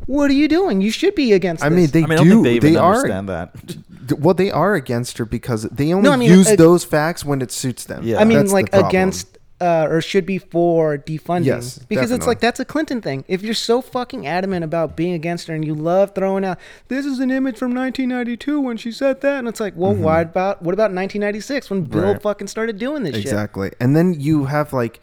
[0.06, 0.80] Clintons, what are you doing?
[0.80, 1.76] You should be against i this.
[1.76, 3.54] mean they I mean, I do don't think they even are understand that.
[4.18, 7.40] well they are against her because they only I mean, use uh, those facts when
[7.42, 8.18] it suits them Yeah.
[8.20, 11.44] I mean, That's like against uh, or should be for defunding.
[11.44, 13.24] Yes, because it's like that's a Clinton thing.
[13.28, 17.06] If you're so fucking adamant about being against her and you love throwing out this
[17.06, 20.62] is an image from 1992 when she said that, and it's like, well, why about
[20.62, 22.10] what about 1996 when Bill Mm-hmm.
[22.14, 22.22] Right.
[22.22, 23.24] fucking started doing this shit?
[23.26, 24.98] exactly and then you have like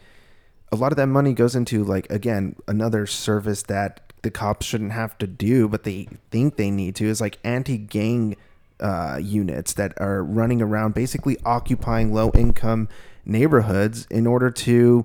[0.70, 4.92] a lot of that money goes into like again another service that the cops shouldn't
[4.92, 8.36] have to do but they think they need to is like anti-gang
[8.80, 12.88] uh, units that are running around basically occupying low income
[13.24, 15.04] neighborhoods in order to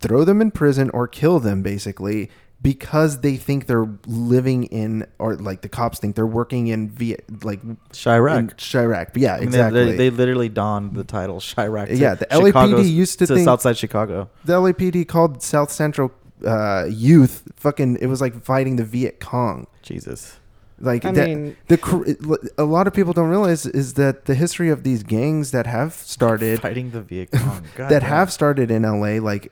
[0.00, 2.28] throw them in prison or kill them basically
[2.62, 7.44] because they think they're living in or like the cops think they're working in Viet
[7.44, 8.54] like Chiraq.
[8.56, 11.88] Chiraq yeah I mean, exactly They, they literally donned the title Chiraq.
[11.88, 14.30] to Yeah, the Chicago's- LAPD used to think- Southside Chicago.
[14.44, 16.10] the LAPD called South Central
[16.44, 17.96] uh, youth fucking.
[18.00, 19.66] It was like fighting the Viet Cong.
[19.82, 20.38] Jesus.
[20.78, 24.68] Like I that, mean- the a lot of people don't realize is that the history
[24.68, 27.64] of these gangs that have started Fighting the Viet Cong.
[27.78, 28.02] That damn.
[28.02, 29.50] have started in LA, like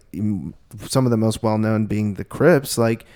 [0.87, 2.77] some of the most well known being the Crips.
[2.77, 3.07] Like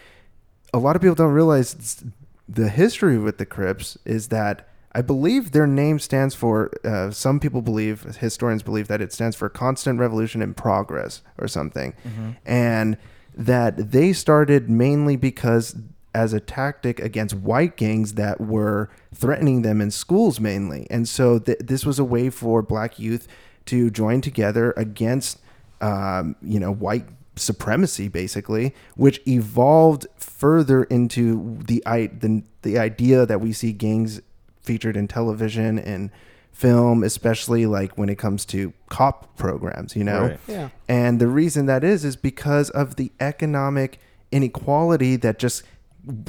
[0.72, 2.02] a lot of people don't realize
[2.48, 6.70] the history with the Crips is that I believe their name stands for.
[6.82, 11.46] Uh, some people believe, historians believe that it stands for constant revolution in progress or
[11.46, 12.30] something, Mm-hmm.
[12.46, 12.96] and
[13.38, 15.76] that they started mainly because
[16.12, 20.88] as a tactic against white gangs that were threatening them in schools mainly.
[20.90, 23.28] And so th- this was a way for black youth
[23.66, 25.38] to join together against,
[25.80, 33.40] um, you know, white supremacy, basically, which evolved further into the, the, the idea that
[33.40, 34.20] we see gangs
[34.60, 36.10] featured in television and
[36.58, 40.22] film, especially like when it comes to cop programs, you know?
[40.22, 40.40] Right.
[40.48, 40.68] Yeah.
[40.88, 44.00] And the reason that is is because of the economic
[44.32, 45.62] inequality that just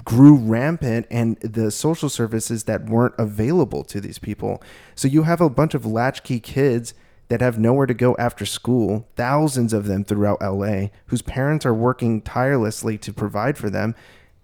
[0.04, 4.62] grew rampant and the social services that weren't available to these people.
[4.94, 6.94] So you have a bunch of latchkey kids
[7.30, 11.74] that have nowhere to go after school, thousands of them throughout LA, whose parents are
[11.74, 13.96] working tirelessly to provide for them.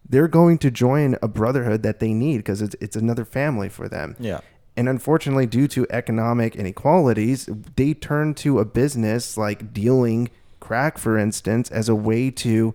[0.08, 3.88] They're going to join a brotherhood that they need because it's, it's another family for
[3.88, 4.40] them Yeah.
[4.78, 11.18] And unfortunately, due to economic inequalities, they turn to a business like dealing crack, for
[11.18, 12.74] instance, as a way to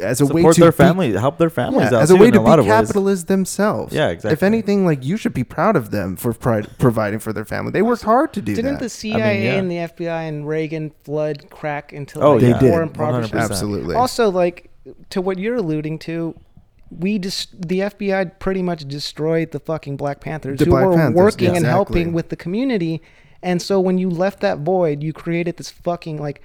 [0.00, 2.16] as a way Support to their be- family, help their families yeah, out as a
[2.16, 3.92] way in to a lot be capitalists themselves.
[3.92, 4.32] Yeah, exactly.
[4.32, 7.72] If anything, like you should be proud of them for pri- providing for their family.
[7.72, 8.80] They worked hard to do Didn't that.
[8.80, 9.54] the CIA yeah.
[9.54, 12.58] and the FBI and Reagan flood crack until Oh, like, They yeah.
[12.60, 12.70] did.
[12.72, 13.96] poor impoverished Absolutely.
[13.96, 14.70] Also, like
[15.10, 16.38] to what you're alluding to,
[16.90, 20.94] we just the FBI pretty much destroyed the fucking Black Panthers The who Black were
[20.96, 21.70] Panthers, working and exactly.
[21.70, 23.02] helping with the community.
[23.42, 26.40] And so when you left that void, you created this fucking like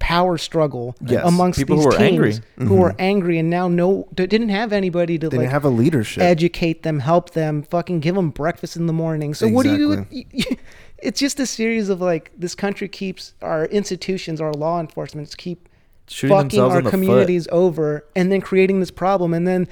[0.00, 1.22] power struggle Yes.
[1.26, 2.66] amongst People these who were teams angry.
[2.66, 3.00] who were mm-hmm.
[3.00, 6.22] angry and now no didn't have anybody to they like didn't have a leadership.
[6.22, 9.34] educate them, help them, fucking give them breakfast in the morning.
[9.34, 10.06] So what do you?
[11.02, 15.66] It's just a series of like this country keeps our institutions, our law enforcement keep
[16.12, 16.90] Shooting fucking our in the foot.
[16.90, 19.68] communities over, and then creating this problem, and then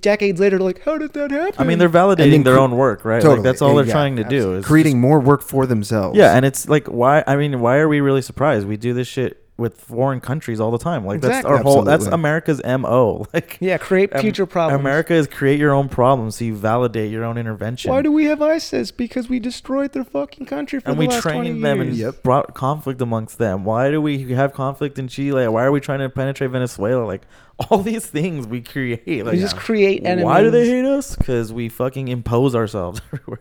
[0.00, 1.54] decades later, like, how did that happen?
[1.58, 3.20] I mean, they're And then validating their cre- own work, right?
[3.22, 3.36] Totally.
[3.36, 5.64] Like that's all Yeah, they're yeah, trying to do is creating just- more work for
[5.66, 6.18] themselves.
[6.18, 7.24] Yeah, and it's like why?
[7.26, 8.66] I mean, why are we really surprised?
[8.66, 11.06] We do this shit with foreign countries all the time.
[11.06, 11.52] Like that's Exactly.
[11.52, 11.82] our whole.
[11.82, 12.14] That's Absolutely.
[12.20, 13.26] America's mo.
[13.34, 14.80] Like yeah, create Am- future problems.
[14.80, 17.90] America is create your own problems, so you validate your own intervention.
[17.92, 18.90] Why do we have ISIS?
[18.90, 21.90] Because we destroyed their fucking country for and the we last 20 trained them and
[21.90, 22.14] years.
[22.14, 22.22] Yep.
[22.24, 23.64] brought conflict amongst them.
[23.64, 25.46] Why do we have conflict in Chile?
[25.48, 27.04] Why are we trying to penetrate Venezuela?
[27.04, 27.22] Like
[27.70, 29.24] all these things we create.
[29.24, 30.24] Like we just create enemies.
[30.24, 31.14] why do they hate us?
[31.14, 33.38] Because we fucking impose ourselves everywhere.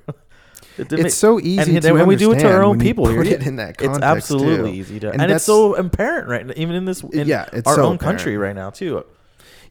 [0.77, 3.05] It It's so easy and, to and we do it to our own people.
[3.05, 3.35] put here.
[3.35, 4.77] it in that it's absolutely too.
[4.77, 7.75] easy to, And and, it's so apparent right even in this in Yeah, it's our
[7.75, 8.19] so own apparent.
[8.19, 9.03] country right now too.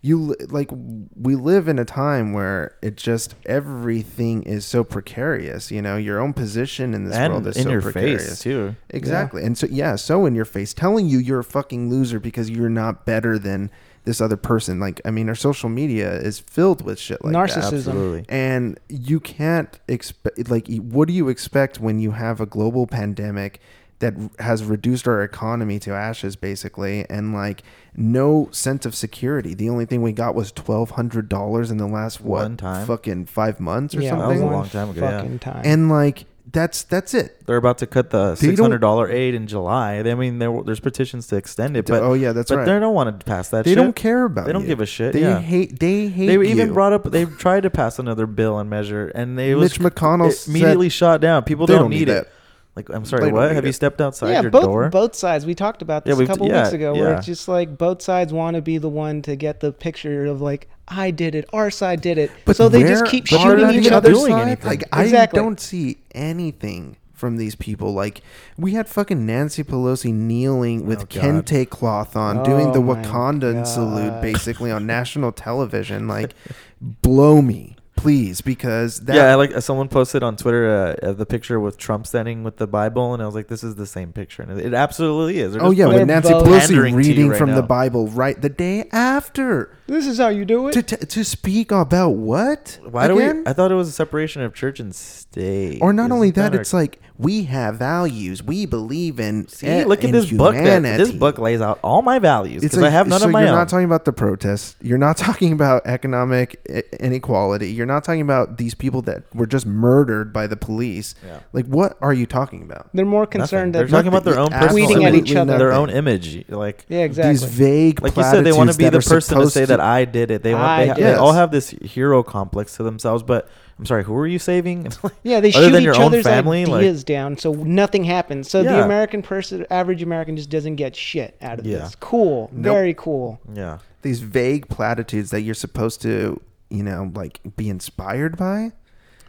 [0.05, 0.69] you like
[1.17, 5.71] we live in a time where it just everything is so precarious.
[5.71, 8.29] You know, your own position in this world is in so your precarious.
[8.29, 8.75] face too.
[8.91, 9.45] Exactly.
[9.45, 12.69] And so yeah, so in your face, telling you you're a fucking loser because you're
[12.69, 13.71] not better than
[14.05, 14.81] this other person.
[14.81, 17.39] Like I mean, our social media is filled with shit like that.
[17.51, 17.73] Narcissism.
[17.73, 18.25] Absolutely.
[18.29, 23.61] And you can't expect like what do you expect when you have a global pandemic
[24.01, 27.63] that has reduced our economy to ashes basically and like
[27.95, 29.55] no sense of security.
[29.55, 32.85] The only thing we got was $1200 in the last what One time.
[32.85, 35.21] fucking 5 months or yeah, That was a long time ago, yeah.
[35.21, 35.63] Fucking time.
[35.65, 37.47] And like that's that's it.
[37.47, 39.99] They're about to cut the They six don't- hundred dollar aid in July.
[39.99, 42.65] I mean, there, there's petitions to extend it, but oh yeah, that's but right.
[42.67, 43.65] they don't want to pass that.
[43.65, 43.77] they shit.
[43.77, 44.69] don't care about They don't you.
[44.69, 45.13] give a shit.
[45.13, 45.39] They yeah.
[45.39, 46.73] hate they hate They even you.
[46.75, 47.05] brought up.
[47.11, 50.89] They tried to pass another bill and measure, and they Mitch was McConnell it immediately
[50.89, 51.45] shot down.
[51.45, 52.25] People they don't, don't need, need it.
[52.25, 52.29] that.
[52.75, 53.49] Like, I'm They sorry, don't what?
[53.49, 53.69] need Have it.
[53.69, 54.89] you stepped outside yeah, your both door?
[54.89, 55.45] both sides.
[55.45, 57.17] We talked about Yeah, this a we've- couple yeah, weeks ago, where yeah.
[57.19, 60.41] it's just like both sides want to be the one to get the picture of
[60.41, 63.39] like I did it, our side did it, But so they just where keep are
[63.39, 64.11] shooting the each other other.
[64.13, 64.43] doing side?
[64.43, 64.67] anything.
[64.69, 65.39] Like Exactly.
[65.39, 67.93] I don't see anything from these people.
[67.95, 68.21] Like
[68.59, 71.45] we had fucking Nancy Pelosi kneeling with Oh, God.
[71.47, 74.23] kente cloth on, doing the Oh, my Wakandan salute, God.
[74.23, 76.09] basically on national television.
[76.09, 76.35] Like,
[76.81, 79.17] blow me, please, because that.
[79.17, 82.57] yeah, like uh, someone posted on Twitter uh, uh, the picture with Trump standing with
[82.59, 85.39] the Bible, and I was like, "This is the same picture," and it, it absolutely
[85.41, 85.57] is.
[85.57, 87.63] Oh yeah, with Nancy Pelosi Pandering to you reading right from the.
[87.63, 90.73] Bible right the day after This is how you do it.
[90.73, 92.79] to to, to speak about what?
[92.91, 93.17] Why again?
[93.37, 93.47] do we?
[93.47, 95.79] I thought it was a separation of church and state.
[95.81, 98.43] Or not Isn't only that, our- it's like we have values.
[98.43, 99.47] We believe in.
[99.47, 100.55] See, e- look at in this book.
[100.57, 103.33] That, this book lays out all my values It's because I have none so of
[103.33, 103.55] my you're own.
[103.55, 104.75] not talking about the protests.
[104.83, 107.71] You're not talking about economic i- inequality.
[107.71, 111.15] You're not talking about these people that were just murdered by the police.
[111.27, 111.41] Yeah.
[111.53, 112.89] Like, what are you talking about?
[112.95, 113.41] They're more Nothing.
[113.41, 115.59] concerned They're that talking about their own personal Tweeting at each other.
[115.59, 116.49] their own image.
[116.49, 117.33] Like yeah, exactly.
[117.33, 119.81] These vague, like you said, they want to be the person to supposed say that
[119.81, 120.43] I did it.
[120.43, 120.65] They want.
[120.67, 123.23] I They, ha- did they all have this hero complex to themselves.
[123.23, 124.93] But I'm sorry, who are you saving?
[125.25, 128.51] Yeah, they Other shoot each other's family, like- down, so nothing happens.
[128.51, 131.79] So the American person, average American, just doesn't get shit out of Yeah.
[131.79, 131.95] this.
[131.97, 132.73] Cool, Nope.
[132.73, 133.41] very cool.
[133.55, 133.79] yeah.
[134.03, 136.41] these vague platitudes that you're supposed to,
[136.73, 138.73] you know, like be inspired by.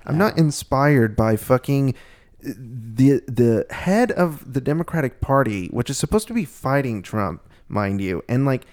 [0.05, 1.95] I'm not inspired by fucking
[2.41, 8.01] the the head of the Democratic Party, which is supposed to be fighting Trump, mind
[8.01, 8.65] you, and like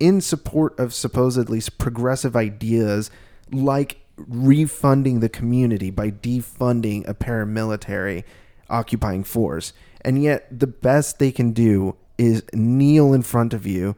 [0.00, 3.10] in support of supposedly progressive ideas
[3.50, 8.24] like refunding the community by defunding a paramilitary
[8.70, 9.72] occupying force.
[10.02, 13.96] And yet the best they can do is kneel in front of you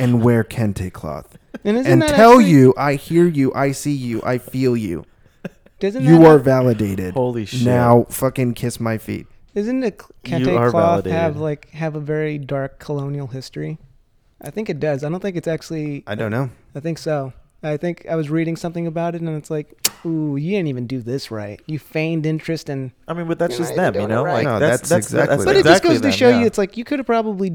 [0.00, 3.72] and wear kente cloth And isn't and that tell actually- you, I hear you, I
[3.72, 5.04] see you, I feel you.
[5.78, 7.14] doesn't You that are have- validated.
[7.14, 7.62] Holy shit.
[7.66, 9.26] Now fucking kiss my feet.
[9.54, 9.92] Isn't the
[10.24, 11.12] kente cloth validated.
[11.12, 13.78] have like have a very dark colonial history?
[14.40, 15.04] I think it does.
[15.04, 16.02] I don't think it's actually.
[16.06, 16.50] I don't know.
[16.74, 17.32] I think so.
[17.62, 19.74] I think I was reading something about it, and it's like,
[20.06, 21.60] ooh, you didn't even do this right.
[21.66, 24.22] You feigned interest, and I mean, but that's just them, you know.
[24.22, 24.34] it right.
[24.36, 25.44] Like No, that's that's that's exactly that's that.
[25.44, 26.40] but it just exactly goes to show yeah.
[26.40, 27.50] you, it's like you could have probably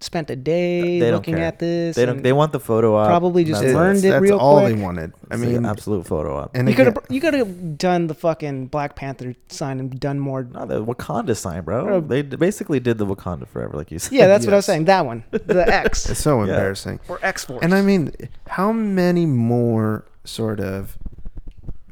[0.00, 1.44] spent a day They don't looking care.
[1.44, 1.96] at this.
[1.96, 2.22] They don't.
[2.22, 3.08] They want the photo op.
[3.08, 3.76] Probably just That's it.
[3.76, 4.76] learned it that's real all quick.
[4.76, 5.12] they wanted.
[5.30, 6.50] I It's the mean, absolute photo op.
[6.54, 10.20] and you could have you could have done the fucking Black Panther sign and done
[10.20, 10.44] more.
[10.44, 11.84] No, the Wakanda sign, bro.
[11.84, 12.00] Bro.
[12.02, 14.12] They basically did the Wakanda forever, like you said.
[14.12, 14.84] Yeah, that's what I was saying.
[14.84, 16.52] That one, the X it's so Yeah.
[16.52, 17.00] embarrassing.
[17.08, 17.60] or X Force.
[17.62, 18.12] And I mean,
[18.46, 20.96] how many more sort of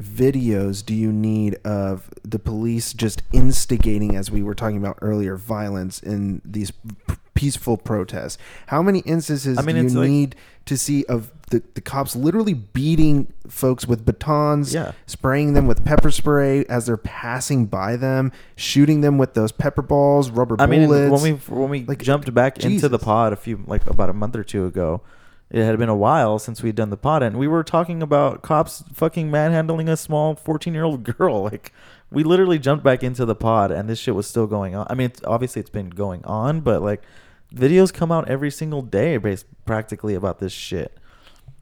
[0.01, 5.37] videos do you need of the police just instigating, as we were talking about earlier,
[5.37, 8.39] violence in these p- peaceful protests?
[8.67, 12.17] How many instances I mean, do you like- need to see of the, the cops
[12.17, 14.93] literally beating folks with batons, Yeah.
[15.07, 19.83] spraying them with pepper spray as they're passing by them, shooting them with those pepper
[19.83, 23.37] balls, rubber I mean, when we when we Like, jumped back into the pod a
[23.37, 25.03] few like about a month or two ago,
[25.49, 28.43] it had been a while since we'd done the pod, and we were talking about
[28.43, 31.45] cops fucking manhandling a small fourteen year old girl.
[31.45, 31.73] Like,
[32.11, 34.85] we literally jumped back into the pod, and this shit was still going on.
[34.91, 37.03] I mean, it's, obviously it's been going on, but like,
[37.55, 40.97] videos come out every single day, based practically about this shit.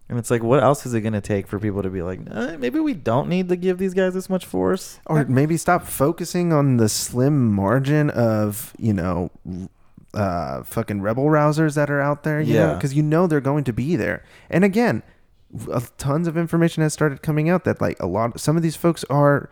[0.09, 2.57] And it's like, what else is it gonna take for people to be like, eh,
[2.57, 5.01] maybe we don't need to give these guys this much force?
[5.07, 9.31] or maybe stop focusing on the slim margin of you know
[10.12, 12.75] uh fucking rebel rousers that are out there you Yeah.
[12.75, 15.03] because you know they're going to be there and again
[15.73, 18.77] uh, tons of information has started coming out that like a lot some of these
[18.77, 19.51] folks are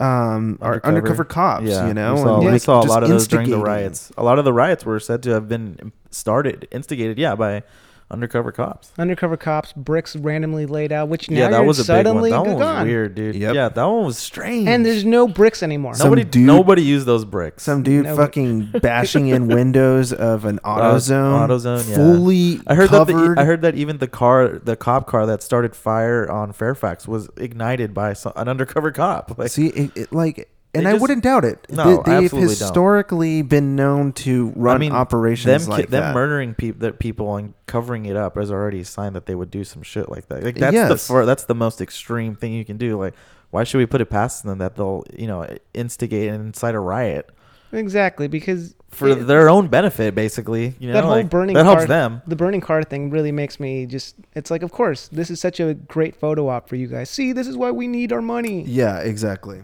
[0.00, 0.86] um are Undercover.
[0.86, 3.28] undercover cops Yeah, you know we saw, and, we like, saw a lot of those
[3.28, 4.10] during the riots.
[4.16, 7.62] A lot of the riots were said to have been started, instigated, yeah, by
[8.10, 8.92] undercover cops.
[8.98, 11.96] undercover cops, bricks randomly laid out, which now yeah, that you're was a big one.
[12.04, 13.34] suddenly That one was weird, dude.
[13.36, 13.54] Yep.
[13.54, 14.68] Yeah, that one was strange.
[14.68, 15.94] And there's no bricks anymore.
[15.94, 17.62] Some nobody, dude- nobody used those bricks.
[17.62, 21.94] some dude No, but- fucking bashing in windows of an uh, AutoZone, AutoZone, yeah.
[21.94, 23.06] fully I heard that.
[23.06, 27.06] The, I heard that even the car, the cop car that started fire on Fairfax,
[27.08, 29.30] was ignited by some, an undercover cop.
[29.40, 31.66] Like, See, it, it, like, and They I wouldn't doubt it.
[31.70, 32.58] No, they, I they've absolutely don't.
[32.58, 36.14] historically been known to run I mean, operations them, like ki- them that.
[36.14, 39.50] murdering people, that people and covering it up is already a sign that they would
[39.50, 40.42] do some shit like that.
[40.44, 41.06] Like that's the Yes.
[41.08, 42.98] fir- that's the most extreme thing you can do.
[42.98, 43.14] Like,
[43.50, 46.80] why should we put it past them that they'll you know instigate and incite a
[46.80, 47.28] riot
[47.72, 50.74] Exactly, because for it- their own benefit, basically?
[50.80, 52.20] You know, that whole like, burning that helps car, them.
[52.26, 54.16] The burning car thing really makes me just.
[54.34, 57.10] It's like, of course, this is such a great photo op for you guys.
[57.10, 58.62] See, this is why we need our money.
[58.62, 59.62] yeah, exactly.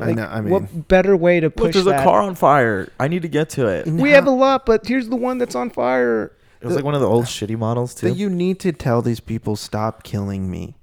[0.00, 0.24] I know.
[0.26, 2.00] I mean, what better way to Look, push there's that?
[2.00, 2.88] a car on fire.
[3.00, 3.86] I need to get to it.
[3.86, 6.32] we have a lot, but here's the one that's on fire.
[6.60, 8.08] It was like one of the old shitty models too.
[8.08, 10.76] that you need to tell these people stop killing me.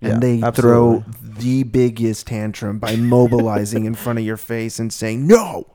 [0.00, 1.02] Yeah, And they absolutely.
[1.02, 5.66] throw the biggest tantrum by mobilizing in front of your face and saying no.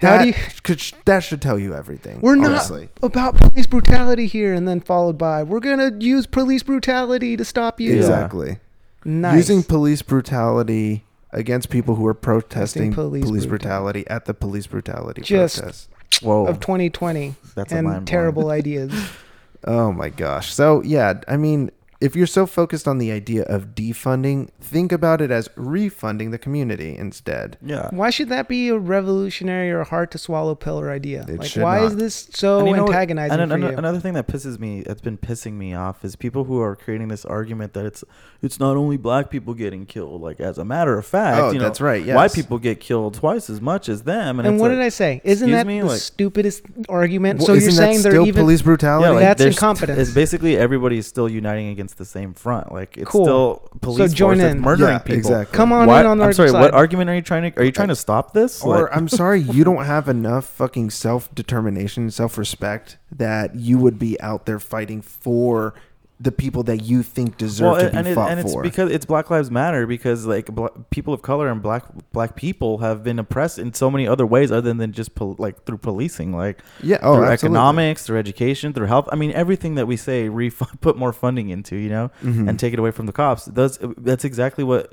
[0.00, 2.20] How That, do you- could, that should tell you everything.
[2.20, 2.70] We're not
[3.02, 7.80] about police brutality here, and then followed by, we're gonna use police brutality to stop
[7.80, 7.92] you.
[7.94, 7.98] Yeah.
[8.00, 8.58] Exactly.
[9.04, 9.36] Nice.
[9.36, 14.02] Using police brutality against people who are protesting police police, brutality.
[14.04, 15.88] brutality at the police brutality Just- protest.
[16.22, 18.92] Whoa, of 2020 that's and terrible ideas.
[19.64, 20.54] Oh my gosh.
[20.54, 25.20] So yeah, I mean, if you're so focused on the idea of defunding, think about
[25.20, 27.56] it as refunding the community instead.
[27.60, 27.88] Yeah.
[27.90, 31.26] Why should that be a revolutionary or a hard to swallow pillar idea?
[31.28, 31.86] It like, why not.
[31.86, 33.68] is this so And you know antagonizing and for an- you?
[33.76, 37.08] Another thing that pisses me, that's been pissing me off, is people who are creating
[37.08, 38.04] this argument that it's
[38.42, 40.20] it's not only black people getting killed.
[40.22, 43.14] Like as a matter of fact, Oh, you know, that's right, White people get killed
[43.14, 44.38] twice as much as them.
[44.38, 45.20] And, and what like, did I say?
[45.24, 45.80] Isn't excuse that me?
[45.80, 47.38] the Like- stupidest argument?
[47.40, 49.04] Well, so you're that saying they're still even police brutality?
[49.06, 49.98] Yeah, like That's there's- incompetence.
[49.98, 52.72] It's basically everybody is still uniting against the same front.
[52.72, 53.24] Like it's Cool.
[53.24, 54.60] still police join force that's in.
[54.60, 55.18] murdering Yeah, people.
[55.18, 55.56] exactly.
[55.56, 56.48] come on Why- in on our I'm sorry.
[56.50, 56.60] side.
[56.60, 57.60] What argument are you trying to?
[57.60, 58.62] Are you trying to stop this?
[58.62, 63.78] Or Like- I'm sorry, you don't have enough fucking self determination, self respect that you
[63.78, 65.74] would be out there fighting for
[66.20, 68.90] the people that you think deserve well, to be and, it, fought and it's because
[68.90, 70.48] it's Black Lives Matter because like
[70.90, 74.50] people of color and black black people have been oppressed in so many other ways
[74.50, 77.56] other than just pol- like through policing, like yeah, oh, through absolutely.
[77.56, 79.08] economics, through education, through health.
[79.12, 82.48] I mean, everything that we say, refund, put more funding into, you know, Mhm.
[82.48, 83.44] and take it away from the cops.
[83.46, 84.92] Does that's exactly what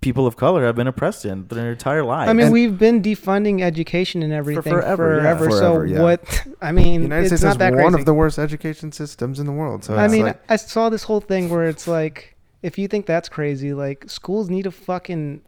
[0.00, 2.28] people of color have been oppressed in their entire lives.
[2.30, 5.38] I mean, And- we've been defunding education and everything forever, yeah.
[5.38, 6.02] So Forever, yeah.
[6.02, 6.46] what?
[6.62, 8.00] I mean, The United it's States not has that one crazy.
[8.00, 9.84] of the worst education systems in the world.
[9.84, 13.06] So I mean, like, I saw this whole thing where it's like, if you think
[13.06, 15.40] that's crazy, like schools need to fucking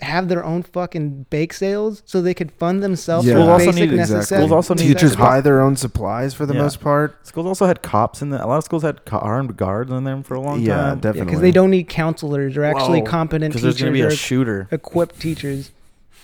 [0.00, 3.34] have their own fucking bake sales so they could fund themselves Yeah.
[3.34, 4.38] with Schools also basic need- necessities.
[4.38, 6.62] Schools also need teachers to- buy their own supplies for the Yeah.
[6.62, 7.26] most part.
[7.26, 8.42] schools also had cops in the.
[8.42, 10.64] A lot of schools had armed guards in them for a long time.
[10.66, 10.98] Yeah, time.
[11.00, 11.26] definitely.
[11.26, 13.06] because they don't need counselors or actually Whoa.
[13.06, 14.68] competent Because teachers there's going to be a shooter.
[14.70, 15.70] equipped teachers.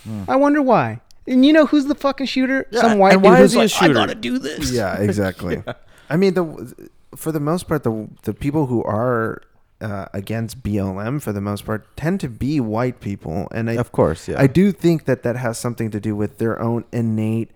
[0.04, 0.22] Hmm.
[0.28, 1.00] I wonder why.
[1.26, 2.66] And you know who's the fucking shooter?
[2.70, 4.72] Yeah, Some white and dude why who's is he a like, I gotta do this.
[4.72, 5.62] Yeah, exactly.
[6.08, 6.74] I mean, the
[7.14, 9.42] for the most part, the the people who are
[9.80, 13.92] uh, against BLM for the most part tend to be white people, and I Of
[13.92, 14.40] course, yeah.
[14.40, 17.50] I do think that that has something to do with their own innate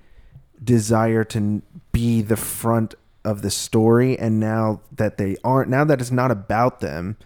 [0.62, 1.62] desire to
[1.92, 2.94] be the front
[3.24, 7.16] of the story and now that they aren't now that it's not about them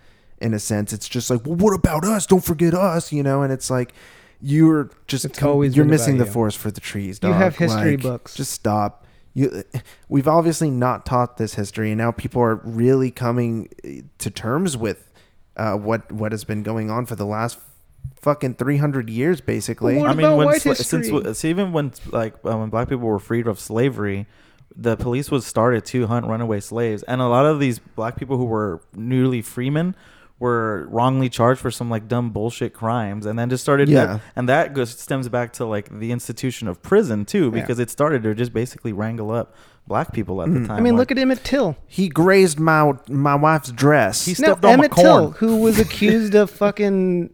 [0.41, 3.43] in a sense it's just like well what about us don't forget us you know
[3.43, 3.93] and it's like
[4.41, 6.31] you're just It's always you're missing the you.
[6.31, 8.35] forest for the trees You have history Like, books.
[8.35, 9.63] just stop you
[10.09, 14.77] we've obviously not taught this history and now people are really coming eh, to terms
[14.77, 15.11] with
[15.57, 17.59] uh, what what has been going on for the last
[18.21, 21.11] fucking 300 years basically What I mean, about when white sla- since history?
[21.11, 24.27] w- so even when like uh, when black people were freed of slavery,
[24.75, 28.37] the police was started to hunt runaway slaves, and a lot of these black people
[28.37, 29.95] who were newly freemen
[30.41, 33.89] were wrongly charged for some like dumb bullshit crimes, and then just started.
[33.89, 34.21] Yeah.
[34.37, 37.61] and that goes stems back to like the institution of prison too, Yeah.
[37.61, 39.55] because it started to just basically wrangle up
[39.89, 40.67] black people at the Mhm.
[40.67, 40.77] time.
[40.77, 41.77] I mean, like- look at Emmett Till.
[41.87, 45.79] he grazed my my wife's dress He No, stepped on my Emmett Till, who was
[45.87, 47.31] accused of fucking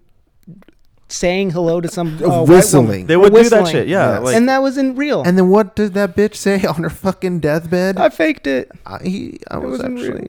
[1.09, 3.07] saying hello to some uh, Of whistling.
[3.07, 4.14] They would do that shit, yeah.
[4.14, 4.22] Yes.
[4.24, 5.22] Like, and that wasn't real.
[5.22, 8.72] and then what did that bitch say on her fucking deathbed I faked it.
[8.86, 10.26] I, he, I It was wasn't real.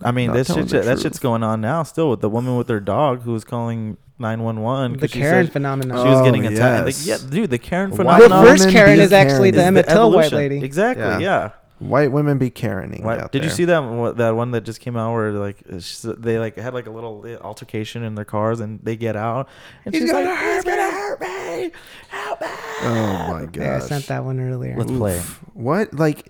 [0.00, 1.02] Actually I mean, not this shit, that truth.
[1.02, 4.42] shit's going on now still with the woman with her dog who was calling nine
[4.42, 6.04] one one The Karen phenomenon.
[6.04, 6.86] she was Oh, getting attacked.
[6.86, 7.22] Like, yes.
[7.24, 8.42] yeah, dude, the Karen phenomenon.
[8.42, 10.64] Reverse women Karen is actually Karen the is Emmett the Till white lady.
[10.64, 11.04] Exactly.
[11.04, 11.18] Yeah.
[11.18, 11.50] Yeah.
[11.80, 14.80] white women be Karening Why- out did you see that one- that one that just
[14.80, 18.58] came out where like it's- they like had like a little altercation in their cars
[18.58, 19.48] and they get out
[19.84, 21.70] and He's she's gonna like, hurt "He's gonna hurt me,
[22.08, 22.46] help me!"
[22.82, 24.74] oh my god Yeah, I sent that one earlier.
[24.76, 25.20] Let's play.
[25.54, 26.28] what like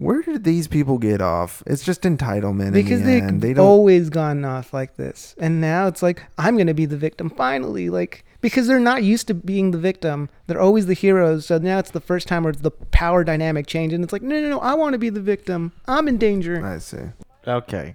[0.00, 3.42] where did these people get off it's just entitlement because in the they've end.
[3.42, 6.96] they don't always gone off like this and now it's like i'm gonna be the
[6.96, 11.46] victim finally like because they're not used to being the victim they're always the heroes
[11.46, 14.40] so now it's the first time where the power dynamic change and it's like no
[14.40, 17.10] no no i want to be the victim i'm in danger I see
[17.46, 17.94] Okay.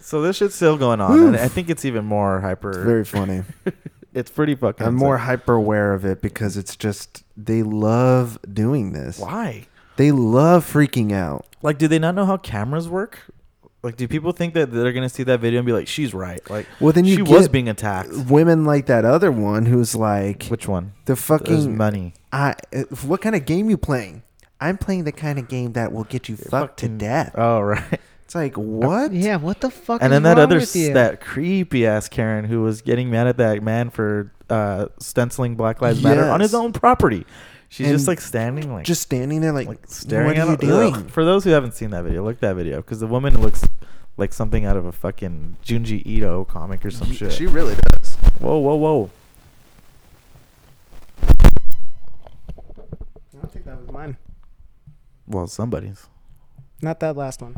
[0.00, 2.70] So this shit's still going on, and I think it's even more hyper.
[2.70, 3.42] it's very funny
[4.14, 4.86] it's pretty fucking.
[4.86, 9.66] I'm more hyper aware of it because it's just they love doing this Why?
[9.96, 13.18] They love freaking out Like, do they not know how cameras work?
[13.82, 16.40] Like, do people think that they're gonna see that video and be like, "She's right"?
[16.48, 18.08] Like, well then you she was being attacked.
[18.30, 20.92] women like that other one who's like Which one?
[21.04, 22.14] the There's fucking money.
[22.32, 24.22] I, uh, what kind of game you playing
[24.60, 28.00] i'm playing the kind of game that will get you fucked to death Oh right.
[28.24, 31.20] it's like what yeah what the fuck and is then that wrong other s- that
[31.20, 36.02] creepy ass Karen who was getting mad at that man for uh, stenciling Black Lives
[36.02, 37.26] Matter on his own property.
[37.68, 40.56] She's just like standing like just standing there like, like staring what at are you
[40.56, 41.10] doing Ugh.
[41.10, 43.66] For those who haven't seen that video, look that video because the woman looks
[44.16, 47.32] like something out of a fucking Junji Ito comic or some shit.
[47.32, 49.10] she really does whoa, whoa, whoa!
[51.18, 51.32] i
[53.32, 54.16] don't think that was mine
[55.26, 56.06] Well, somebody's.
[56.80, 57.56] not that last one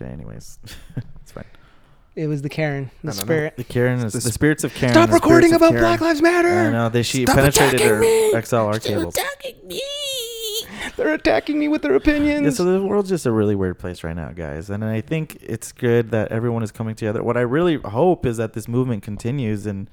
[0.00, 0.60] Okay, anyways,
[1.20, 1.44] it's fine.
[2.18, 3.22] It was the karen the don't know.
[3.22, 4.92] spirit The Karen is The the, spirits of Karen.
[4.94, 5.82] stop the recording about Karen.
[5.84, 6.48] black lives Matter.
[6.48, 8.32] I matter know they she Stop penetrated attacking her me!
[8.34, 9.16] XLR cables.
[10.96, 14.02] they're attacking me with their opinions Yeah, so the world's just a really weird place
[14.02, 14.68] right now, guys.
[14.70, 17.22] And I think it's good that everyone is coming together.
[17.22, 19.88] What I really hope is that this movement continues and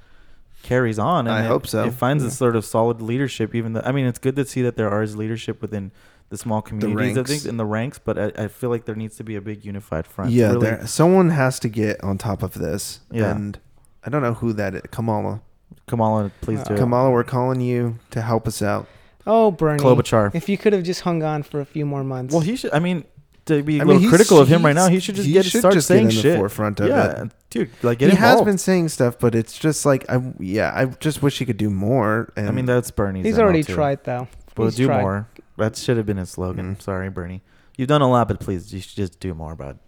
[0.64, 1.28] carries on.
[1.28, 1.86] And I it- hope so.
[1.86, 2.30] It finds Yeah.
[2.30, 3.54] a sort of solid leadership.
[3.54, 5.92] Even though, I mean, it's good to see that there is leadership within
[6.30, 7.16] the small communities.
[7.18, 7.30] I ranks.
[7.32, 9.64] think in the ranks, but I, I feel like there needs to be a big
[9.64, 10.32] unified front.
[10.32, 13.32] yeah really, there, someone has to get on top of this Yeah.
[13.32, 13.60] and
[14.04, 15.42] i don't know who that is kamala
[15.88, 16.78] Kamala, please do it.
[16.78, 18.88] kamala we're calling you to help us out
[19.28, 20.34] oh bernie Klobuchar.
[20.34, 22.74] if you could have just hung on for a few more months Well, he should.
[22.74, 23.06] I mean,
[23.46, 25.28] to be a I mean, little he's- critical of him right now, he should just
[25.28, 26.38] he get should start just get saying in the shit.
[26.38, 27.32] forefront of yeah, it.
[27.52, 28.46] dude, like get he has involved.
[28.48, 31.70] been saying stuff but it's just like i yeah i just wish he could do
[31.70, 33.26] more and I mean, that's Bernie's.
[33.26, 33.74] he's MO already too.
[33.76, 35.02] tried though Well, He's do tried.
[35.02, 35.28] more.
[35.58, 36.76] That should have been his slogan.
[36.76, 36.82] Mhm.
[36.82, 37.42] Sorry, Bernie.
[37.78, 39.80] You've done a lot, but please, you should just do more, bud.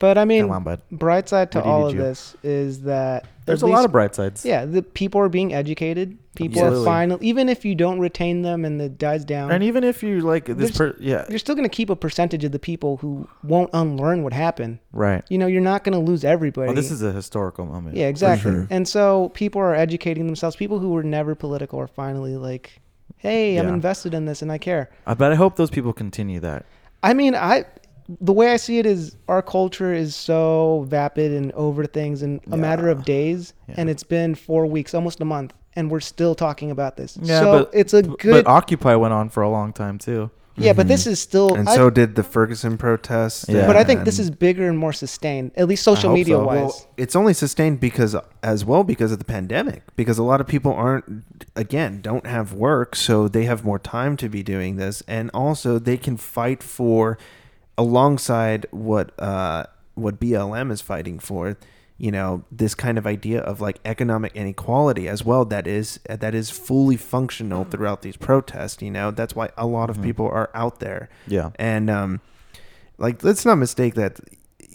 [0.00, 2.00] But I mean, on, bright side to What do you all of you?
[2.00, 4.44] this is that There's at a lot of bright sides.
[4.44, 6.18] yeah, the people are being educated.
[6.34, 6.80] People Absolutely.
[6.82, 10.02] are finally, even if you don't retain them and it dies down, And even if
[10.02, 12.96] you like this, per- yeah, you're still going to keep a percentage of the people
[12.98, 14.80] who won't unlearn what happened.
[14.92, 15.22] right.
[15.30, 16.66] You know, you're not going to lose everybody.
[16.66, 17.96] Well, this is a historical moment.
[17.96, 18.50] yeah, exactly.
[18.50, 18.66] sure.
[18.70, 20.56] And so people are educating themselves.
[20.56, 22.80] People who were never political are finally like,
[23.24, 23.74] "Hey, I'm Yeah.
[23.74, 26.64] invested in this and I care." I but I hope those people continue that.
[27.02, 27.64] I mean, I
[28.20, 32.38] the way I see it is our culture is so vapid and over things in
[32.52, 33.76] a matter of days, Yeah.
[33.78, 37.16] and it's been four weeks, almost a month, and we're still talking about this.
[37.20, 40.30] Yeah, so but it's a good, But Occupy went on for a long time too.
[40.56, 40.72] Yeah.
[40.72, 43.66] But this is still, and I- so did the ferguson protests Yeah.
[43.66, 46.34] but I think this and- is bigger and more sustained, at least social hope media
[46.36, 46.44] so.
[46.44, 46.56] wise.
[46.56, 50.46] Well, it's only sustained because as well because of the pandemic because a lot of
[50.46, 51.24] people aren't
[51.56, 55.78] again don't have work so they have more time to be doing this and also
[55.78, 57.18] they can fight for
[57.78, 61.56] alongside what uh what BLM is fighting for
[61.96, 66.34] you know this kind of idea of like economic inequality as well that is that
[66.34, 70.02] is fully functional throughout these protests you know that's why a lot of Mhm.
[70.02, 71.50] people are out there Yeah.
[71.56, 72.20] and um
[72.98, 74.18] like let's not mistake that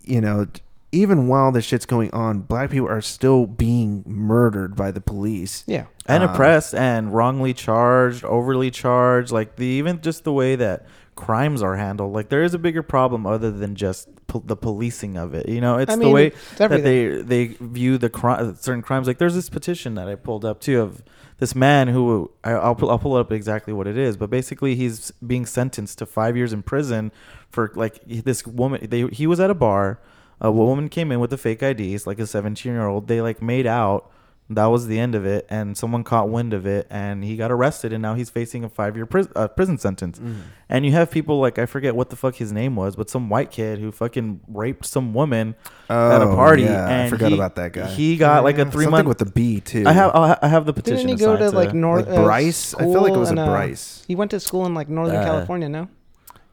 [0.03, 0.47] you know
[0.91, 5.63] even while this shit's going on black people are still being murdered by the police
[5.67, 5.85] Yeah.
[6.07, 9.31] and Um, oppressed and wrongly charged, overly charged.
[9.31, 12.13] Like the even just the way that crimes are handled.
[12.13, 15.49] Like there is a bigger problem other than just po- the policing of it.
[15.49, 18.81] You know, it's I the mean, way it's that they they view the cri- certain
[18.81, 19.07] crimes.
[19.07, 21.03] Like there's this petition that I pulled up too of
[21.39, 24.75] this man who I, I'll pull, I'll pull up exactly what it is, but basically
[24.75, 27.11] he's being sentenced to five years in prison
[27.49, 28.87] for like this woman.
[28.89, 29.99] They he was at a bar.
[30.41, 33.07] A woman came in with the fake IDs, like a 17 year old.
[33.07, 34.09] They like made out.
[34.51, 37.51] That was the end of it, and someone caught wind of it, and he got
[37.51, 40.17] arrested, and now he's facing a five year pris- uh, prison sentence.
[40.17, 40.37] Mm.
[40.69, 43.29] And you have people like I forget what the fuck his name was, but some
[43.29, 45.53] white kid who fucking raped some woman
[45.87, 46.63] at a Oh, party.
[46.63, 47.87] yeah, and I forgot he- about that guy.
[47.91, 49.07] He got like a three Something month.
[49.07, 49.83] with the B too.
[49.85, 51.05] I have I have the petition.
[51.05, 52.73] Didn't he go to assigned like North like uh, Bryce.
[52.73, 54.03] I feel like it was a school in, uh, Bryce.
[54.07, 55.69] He went to school in like Northern Uh, California.
[55.69, 55.89] No.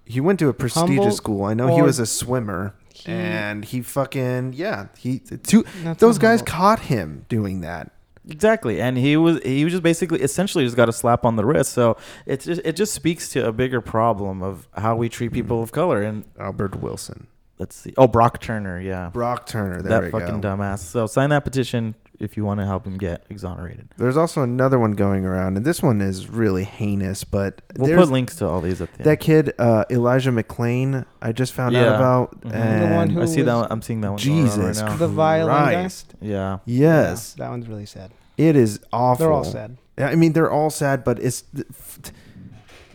[0.04, 1.44] He went to a prestigious Humboldt school.
[1.44, 4.88] I know he was a swimmer, He- and he fucking yeah.
[4.96, 5.64] He two
[5.98, 6.46] those guys Humboldt.
[6.46, 7.92] caught him doing that.
[8.28, 11.44] Exactly, and he was he was just basically essentially just got a slap on the
[11.44, 11.72] wrist.
[11.72, 15.34] So it just it just speaks to a bigger problem of how we treat hmm.
[15.34, 16.02] people of color.
[16.02, 17.28] And Albert Wilson,
[17.58, 19.80] let's see, oh Brock Turner, yeah, Brock Turner.
[19.80, 20.48] There we that fucking go.
[20.48, 20.80] dumbass.
[20.80, 23.88] So sign that petition if you want to help him get exonerated.
[23.96, 27.24] There's also another one going around, and this one is really heinous.
[27.24, 31.04] But We'll there's put links to all these at the that kid uh, Elijah McClain.
[31.22, 31.94] I just found out Yeah.
[31.96, 32.50] about, Mhm.
[32.50, 33.54] The and one who I see that.
[33.54, 34.18] One, I'm seeing that one.
[34.18, 34.96] Jesus right now.
[34.96, 35.90] The violin guy?
[36.20, 36.58] Yeah.
[36.64, 38.10] Yes, Yeah, that one's really sad.
[38.36, 39.24] it is awful.
[39.26, 39.76] They're all sad.
[39.98, 41.44] I mean, they're all sad, but it's.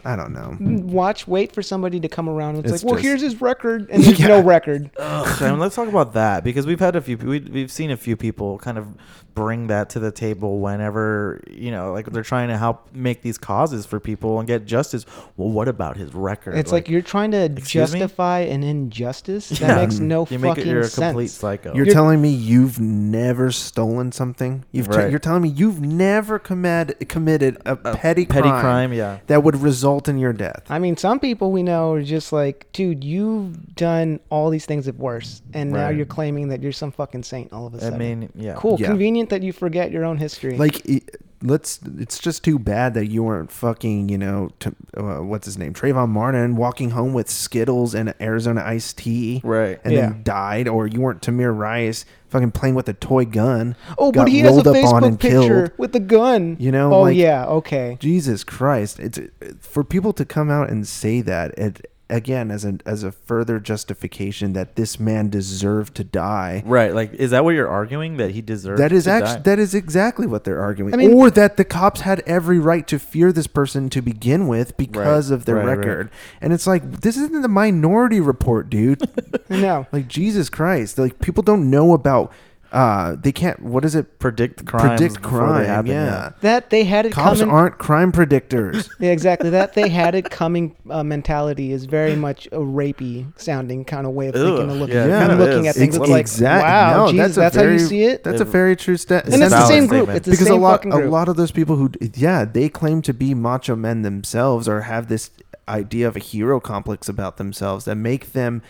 [0.05, 0.55] I don't know.
[0.59, 2.57] Mm, watch, wait for somebody to come around.
[2.57, 4.27] It's, It's like, well, just- here's his record, and there's Yeah.
[4.27, 4.89] no record.
[4.97, 7.97] Ugh, and let's talk about that because we've had a few we, we've seen a
[7.97, 8.87] few people kind of
[9.33, 13.37] bring that to the table whenever you know like they're trying to help make these
[13.37, 15.05] causes for people and get justice
[15.37, 17.99] well what about his record It's like, you're trying to excuse me?
[18.01, 19.75] justify an injustice that Yeah.
[19.77, 21.11] makes no you make fucking it you're a sense.
[21.13, 24.65] complete psycho You're, You're- telling me you've never stolen something?
[24.73, 25.09] You've t- Right.
[25.09, 29.43] you're telling me you've never committed committed a, A petty petty crime, crime yeah that
[29.45, 30.63] would result in your death.
[30.69, 34.87] I mean, some people we know are just like, dude, you've done all these things
[34.87, 35.95] of worse, and now Right.
[35.95, 37.95] you're claiming that you're some fucking saint all of a I sudden.
[37.95, 38.87] I mean yeah cool, Yeah.
[38.87, 40.57] convenient that you forget your own history.
[40.57, 41.79] Like, it, let's.
[41.99, 44.09] It's just too bad that you weren't fucking.
[44.09, 48.63] You know, to, uh, what's his name, Trayvon Martin, walking home with Skittles and Arizona
[48.65, 50.01] iced tea, right and Yeah.
[50.09, 53.75] then died, or you weren't Tamir Rice, fucking playing with a toy gun.
[53.97, 55.71] oh, but he has a rolled up on Facebook picture killed.
[55.77, 56.57] with a gun.
[56.59, 57.97] You know, oh like, yeah, okay.
[57.99, 58.99] Jesus Christ!
[58.99, 59.19] It's
[59.59, 63.59] for people to come out and say that it again as a as a further
[63.59, 66.61] justification that this man deserved to die.
[66.65, 69.41] right like is that what you're arguing that he deserves That is to actually die?
[69.43, 72.85] that is exactly what they're arguing, I mean- or that the cops had every right
[72.87, 75.77] to fear this person to begin with because Right, of their right, right.
[75.77, 76.09] record.
[76.41, 79.01] And it's like this isn't the Minority Report, dude.
[79.49, 80.97] No, like Jesus Christ!
[80.97, 82.31] Like people don't know about.
[82.71, 83.59] Uh, they can't.
[83.61, 84.17] What is it?
[84.19, 85.65] predict crimes Predict before they crime.
[85.65, 86.31] happen, yeah.
[86.41, 87.53] that they had it Cops coming.
[87.53, 88.87] aren't crime predictors.
[88.99, 89.49] Yeah, exactly.
[89.49, 94.13] That they had it coming uh, mentality is very much a rapey sounding kind of
[94.13, 95.95] way of thinking Ugh, and looking, yeah, it and kind of looking at things.
[95.97, 98.23] Ex- It's like, wow, no, Jesus, that's that's, a how you see it.
[98.23, 99.25] That's a They've- very true stat.
[99.25, 100.03] And it's the same group.
[100.03, 100.17] statement.
[100.17, 102.69] It's the because same a lot, fucking a lot of those people who, yeah, they
[102.69, 105.31] claim to be macho men themselves or have this
[105.67, 108.61] idea of a hero complex about themselves that make them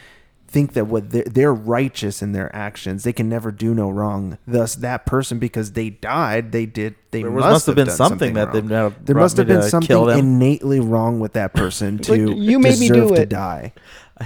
[0.52, 3.04] think that what they're, they're righteous in their actions.
[3.04, 4.38] They can never do no wrong.
[4.46, 6.96] Thus, that person, because they died, they did.
[7.12, 9.64] They there must, must have been done something, that they've now There must have been
[9.64, 13.30] something innately wrong with that person to Like, you made me deserve do to it.
[13.30, 13.74] die.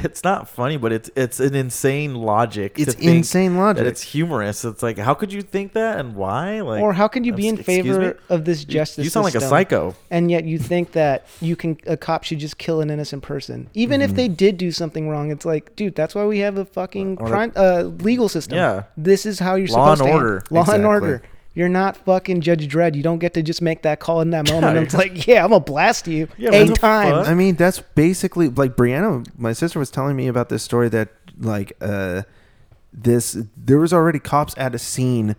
[0.03, 2.77] It's not funny, but it's it's an insane logic.
[2.79, 3.85] It's insane logic.
[3.85, 4.63] It's humorous.
[4.65, 6.61] It's like, how could you think that, and why?
[6.61, 9.03] Like, or how can you be in favor of this justice?
[9.03, 9.95] You sound like a psycho.
[10.11, 13.69] and yet you think that you can a cop should just kill an innocent person,
[13.73, 14.09] even Mm-hmm.
[14.11, 15.31] if they did do something wrong.
[15.31, 18.57] It's like, dude, that's why we have a fucking crime, uh, legal system.
[18.57, 18.83] Yeah.
[18.97, 20.13] this is how you're Law supposed to.
[20.13, 20.43] order.
[20.49, 21.21] Law and order.
[21.55, 22.95] You're not fucking Judge Dredd.
[22.95, 24.75] You don't get to just make that call in that moment.
[24.75, 27.11] Yeah, it's like, yeah, I'm gonna blast you Yeah, eight times.
[27.11, 27.27] fuck?
[27.27, 29.25] I mean, that's basically like Brianna.
[29.37, 32.23] My sister was telling me about this story that like uh,
[32.93, 35.35] this there was already cops at a scene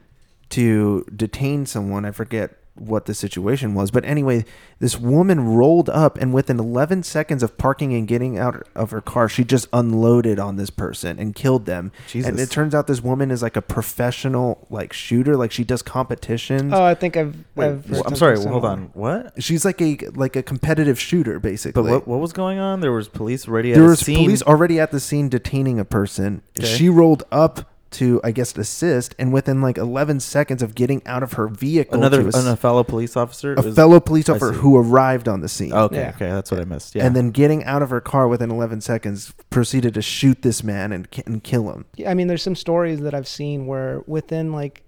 [0.51, 2.05] to detain someone.
[2.07, 4.45] I forget what the situation was, but anyway,
[4.79, 9.01] this woman rolled up and within 11 seconds of parking and getting out of her
[9.01, 11.93] car, she just unloaded on this person and killed them.
[12.09, 12.29] Jesus.
[12.29, 15.83] And it turns out this woman is like a professional like shooter, like she does
[15.83, 16.73] competitions.
[16.73, 17.37] Oh, I think I've.
[17.55, 18.51] Wait, I've well, I'm something sorry.
[18.51, 18.91] Hold on.
[18.95, 19.43] What?
[19.43, 21.83] She's like a like a competitive shooter basically.
[21.83, 22.81] But what what was going on?
[22.81, 25.85] There was police already at there a was police already at the scene detaining a
[25.85, 26.43] person.
[26.59, 26.67] Okay.
[26.67, 31.23] She rolled up to, I guess, assist, and within like 11 seconds of getting out
[31.23, 33.55] of her vehicle, Another to ass- a fellow police officer.
[33.55, 34.61] a was- fellow police I officer see.
[34.61, 35.73] who arrived on the scene.
[35.73, 36.13] Okay, Yeah.
[36.15, 36.95] okay, that's what I missed.
[36.95, 40.63] Yeah, And then getting out of her car within 11 seconds, proceeded to shoot this
[40.63, 41.85] man and, ki- and kill him.
[42.07, 44.83] I mean, there's some stories that I've seen where within like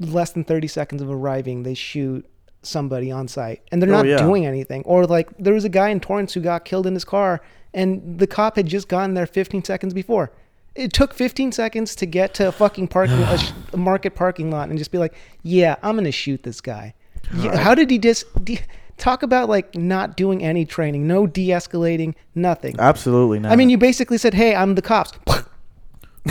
[0.00, 2.26] less than 30 seconds of arriving, they shoot
[2.62, 4.16] somebody on site and they're Oh, not yeah.
[4.16, 4.82] doing anything.
[4.84, 7.40] Or like there was a guy in Torrance who got killed in his car
[7.72, 10.32] and the cop had just gotten there 15 seconds before.
[10.76, 14.50] It took 15 seconds to get to a fucking parking a, sh- a market parking
[14.50, 16.94] lot and just be like, "Yeah, I'm going to shoot this guy."
[17.36, 18.60] Yeah, How did he just de-
[18.98, 22.76] talk about like not doing any training, no de-escalating, nothing?
[22.78, 23.50] absolutely not.
[23.52, 25.12] I mean, you basically said, "Hey, I'm the cops."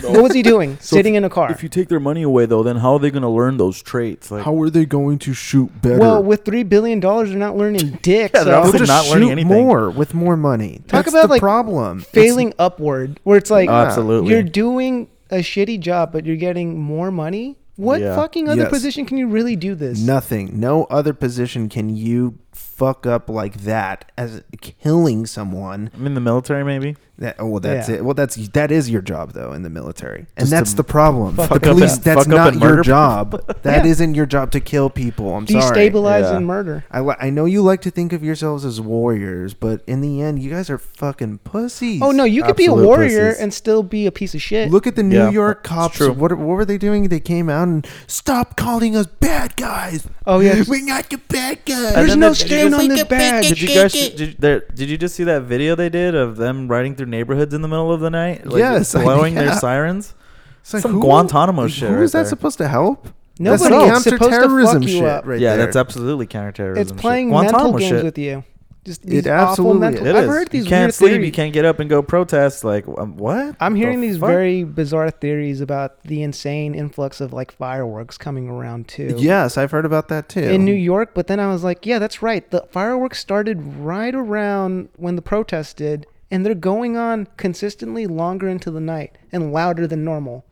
[0.04, 0.78] what was he doing?
[0.82, 1.52] Sitting in a car.
[1.52, 3.82] if you take their money away, though, then how are they going to learn those
[3.82, 4.32] traits?
[4.32, 6.00] Like, How are they going to shoot better?
[6.00, 8.32] well, with three billion dollars, they're not learning dick.
[8.34, 9.48] Yeah, they're so also They'll just not learning anything.
[9.52, 10.80] more with more money.
[10.88, 12.00] Talk That's about, the like, problem.
[12.00, 14.32] It's- failing upward, where it's like Oh, absolutely.
[14.32, 17.58] you're doing a shitty job, but you're getting more money.
[17.78, 18.16] What Yeah.
[18.16, 18.70] fucking other Yes.
[18.72, 20.00] position can you really do this?
[20.00, 20.52] Nothing.
[20.60, 25.90] No other position can you fuck up like that as killing someone.
[25.94, 26.96] I'm in the military, maybe.
[27.18, 27.96] That, oh, well, that's Yeah.
[27.96, 28.06] it.
[28.06, 31.36] Well, that's that is your job though in the military, and Just that's the problem.
[31.38, 31.98] fuck The police.
[31.98, 33.42] that's fuck not your job.
[33.64, 34.06] That Yeah.
[34.06, 35.34] not your job to kill people.
[35.34, 35.90] I'm sorry.
[35.90, 36.36] Destabilize Yeah.
[36.38, 36.84] and murder.
[36.92, 40.40] I, I know you like to think of yourselves as warriors, but in the end,
[40.40, 42.02] you guys are fucking pussies.
[42.04, 43.42] Oh no, you could be a warrior pussies.
[43.42, 44.70] and still be a piece of shit.
[44.70, 45.98] Look at the New Yeah, York cops.
[45.98, 46.12] true.
[46.12, 47.08] What, what were they doing?
[47.08, 50.06] They came out and stop calling us bad guys.
[50.28, 51.94] oh yeah, We're not the bad guys.
[51.96, 53.48] And there's no did stain on this badge.
[53.50, 56.68] Did you guys did, there, did you just see that video they did of them
[56.68, 58.46] riding through neighborhoods in the middle of the night?
[58.46, 59.44] Like, Yes, blowing yeah.
[59.46, 60.14] their sirens.
[60.62, 62.30] It's like, Some who- Guantanamo shit Who right is that there.
[62.30, 63.08] supposed to help?
[63.38, 65.26] Nobody that's is supposed to counterterrorism fuck you shit up.
[65.26, 65.66] right yeah, there.
[65.66, 66.82] that's absolutely counterterrorism.
[66.82, 67.00] It's shit.
[67.02, 68.04] playing Guantanamo mental games shit.
[68.06, 68.44] with you.
[68.86, 70.06] Just It these awful absolutely mental.
[70.06, 70.10] is.
[70.10, 70.30] It I've is.
[70.30, 71.10] heard these you can't weird sleep.
[71.12, 71.26] theories.
[71.26, 72.64] You can't get up and go protest.
[72.64, 73.56] Like um, what?
[73.60, 74.30] I'm The hearing these fuck?
[74.30, 79.16] very bizarre theories about the insane influx of like fireworks coming around too.
[79.18, 80.40] Yes, I've heard about that too.
[80.42, 82.50] In New York, but then I was like, yeah, that's right.
[82.52, 88.48] The fireworks started right around when the protest did, and they're going on consistently longer
[88.48, 90.46] into the night and louder than normal.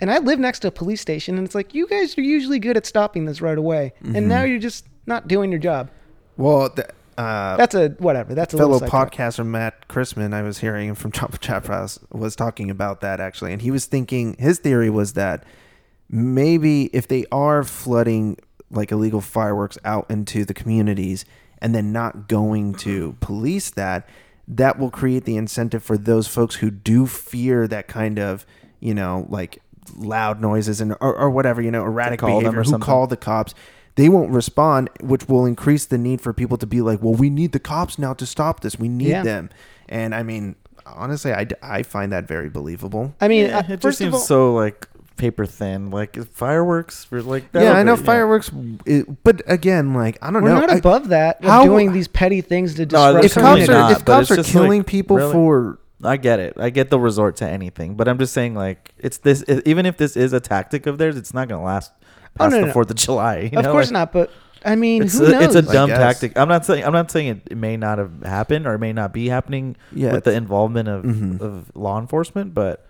[0.00, 2.58] And I live next to a police station, and it's like, you guys are usually
[2.58, 4.16] good at stopping this right away, Mm-hmm.
[4.16, 5.90] and now you're just not doing your job.
[6.36, 6.88] well, the,
[7.18, 8.34] uh, That's a whatever.
[8.34, 12.70] That's a fellow podcaster Matt Chrisman, I was hearing from Chop Chap House, was talking
[12.70, 15.44] about that actually, and he was thinking his theory was that
[16.08, 18.38] maybe if they are flooding
[18.70, 21.24] like illegal fireworks out into the communities
[21.60, 24.08] and then not going to police that,
[24.48, 28.44] that will create the incentive for those folks who do fear that kind of,
[28.80, 29.60] you know, like
[29.96, 32.84] loud noises and or, or whatever, you know, erratic call them behavior, or who something.
[32.86, 33.54] call the cops.
[33.96, 37.28] They won't respond, which will increase the need for people to be like, well, we
[37.28, 38.78] need the cops now to stop this.
[38.78, 39.22] We need Yeah.
[39.22, 39.50] them.
[39.88, 43.14] And I mean, honestly, I, I find that very believable.
[43.20, 44.88] I mean, Yeah, uh, it just first seems of all, so like
[45.22, 45.90] paper thin.
[45.90, 47.44] Like fireworks for like.
[47.54, 48.50] yeah, I know be- fireworks,
[48.84, 50.60] it, but again, like, I don't we're know.
[50.60, 51.38] not I- above that.
[51.38, 54.04] Of how- doing these petty things to No, disrupt if certainly cops are, not, if
[54.04, 55.32] but cops it's are just killing like, people really?
[55.32, 56.54] for I get it.
[56.58, 59.44] I get the resort to anything, but I'm just saying, like, it's this.
[59.64, 61.92] Even if this is a tactic of theirs, it's not gonna last
[62.40, 62.72] Oh, past no, the no.
[62.72, 63.50] Fourth of July.
[63.52, 63.70] you of know?
[63.72, 64.30] course Like, not, but
[64.64, 65.54] I mean, It's who a, knows?
[65.54, 65.98] it's a I dumb guess.
[65.98, 66.36] tactic.
[66.36, 68.92] I'm not saying I'm not saying it, it may not have happened or it may
[68.92, 71.40] not be happening yeah, with the involvement of, Mhm.
[71.40, 72.84] of law enforcement, but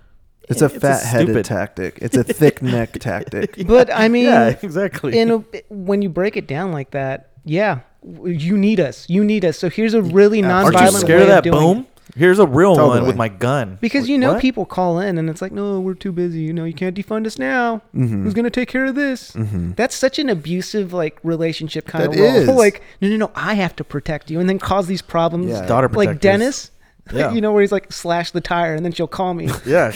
[0.48, 1.98] it's yeah, a fat-headed stupid- tactic.
[2.02, 3.54] It's a thick neck tactic.
[3.66, 5.18] But I mean, yeah, exactly.
[5.18, 5.38] in a,
[5.70, 7.80] when you break it down like that, yeah,
[8.24, 9.06] you need us.
[9.08, 9.58] You need us.
[9.58, 11.78] So here's a really Aren't Aren't you scared way of that doing boom?
[11.78, 11.86] it.
[12.14, 13.06] Here's a real one Totally.
[13.06, 13.78] with my gun.
[13.80, 14.42] Because you know what?
[14.42, 16.40] people call in and it's like, no, we're too busy.
[16.40, 17.80] You know, you can't defund us now.
[17.94, 18.24] Mhm.
[18.24, 19.30] Who's gonna take care of this?
[19.32, 19.76] Mhm.
[19.76, 22.34] That's such an abusive like relationship kind That of role.
[22.36, 22.48] is.
[22.48, 25.52] like, no, no, no, I have to protect you, and then cause these problems.
[25.52, 25.64] Yeah.
[25.64, 26.20] daughter like protectors.
[26.20, 26.70] Dennis,
[27.14, 27.32] Yeah.
[27.32, 29.48] you know, where he's like, slash the tire, and then she'll call me.
[29.64, 29.92] Yeah,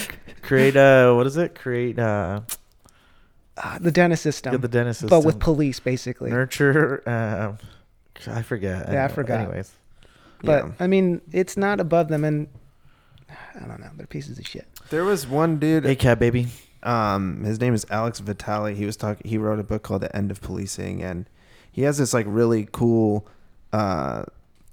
[0.47, 1.55] create a what is it?
[1.55, 2.41] Create uh
[3.59, 6.29] Ah, the Dennis system, get the dentist but with police, basically.
[6.29, 7.01] nurture.
[7.09, 7.57] Um,
[8.27, 8.87] I forget.
[8.91, 9.41] Yeah, I forgot.
[9.41, 9.71] Anyways,
[10.43, 10.71] But Yeah.
[10.79, 12.47] I mean, it's not above them, and
[13.55, 14.67] I don't know, they're pieces of shit.
[14.91, 15.85] There was one dude.
[15.85, 16.47] hey cat baby.
[16.83, 18.75] um his name is Alex Vitale.
[18.75, 21.25] He was talking he wrote a book called The End of Policing and
[21.71, 23.27] he has this like really cool
[23.73, 24.23] uh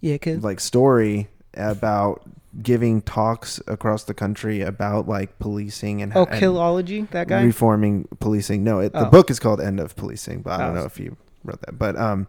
[0.02, 2.22] Yeah, cause like story about
[2.62, 7.42] giving talks across the country about like policing and oh, and Killology, that guy.
[7.42, 8.62] reforming policing.
[8.62, 9.10] No, it, the Oh.
[9.10, 10.80] book is called End of Policing, but I don't Oh.
[10.80, 11.78] know if you wrote that.
[11.78, 12.28] But um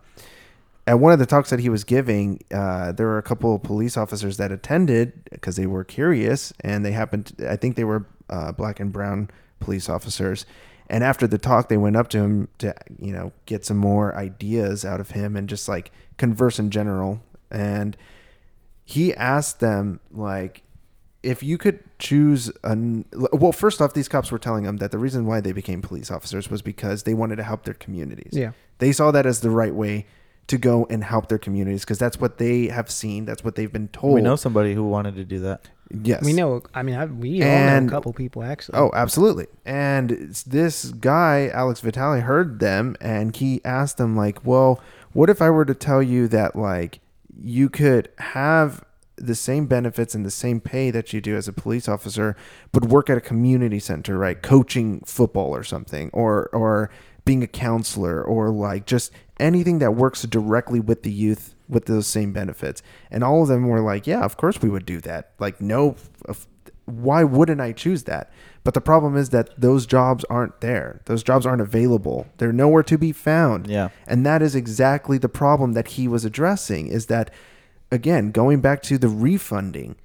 [0.87, 3.63] at one of the talks that he was giving, uh, there were a couple of
[3.63, 7.25] police officers that attended because they were curious, and they happened.
[7.39, 10.45] To, I think they were uh, black and brown police officers.
[10.87, 14.15] And after the talk, they went up to him to you know get some more
[14.15, 17.19] ideas out of him and just like converse in general.
[17.49, 17.97] And
[18.85, 20.61] he asked them like,
[21.23, 24.99] if you could choose an well, first off, these cops were telling them that the
[24.99, 28.33] reason why they became police officers was because they wanted to help their communities.
[28.33, 28.51] Yeah.
[28.77, 30.05] They saw that as the right way
[30.47, 33.25] to go and help their communities because that's what they have seen.
[33.25, 34.13] That's what they've been told.
[34.13, 35.67] We know somebody who wanted to do that.
[35.89, 36.23] Yes.
[36.23, 36.61] We know.
[36.75, 38.77] I mean, I, we all know a couple people actually.
[38.77, 39.47] Oh, absolutely.
[39.65, 40.11] And
[40.45, 44.79] this guy, Alex Vitale, heard them and he asked them, like, well,
[45.13, 46.99] what if I were to tell you that, like,
[47.39, 48.83] you could have
[49.17, 52.35] the same benefits and the same pay that you do as a police officer,
[52.71, 54.41] but work at a community center, right?
[54.41, 56.89] Coaching football or something, or, or
[57.23, 62.07] being a counselor, or like just anything that works directly with the youth with those
[62.07, 62.81] same benefits.
[63.09, 65.31] And all of them were like, yeah, of course we would do that.
[65.39, 65.95] Like, no,
[66.85, 68.31] why wouldn't I choose that?
[68.65, 70.99] But the problem is that those jobs aren't there.
[71.05, 72.27] Those jobs aren't available.
[72.37, 73.67] They're nowhere to be found.
[73.67, 73.89] Yeah.
[74.07, 77.29] And that is exactly the problem that he was addressing is that
[77.91, 79.95] again, going back to the refunding,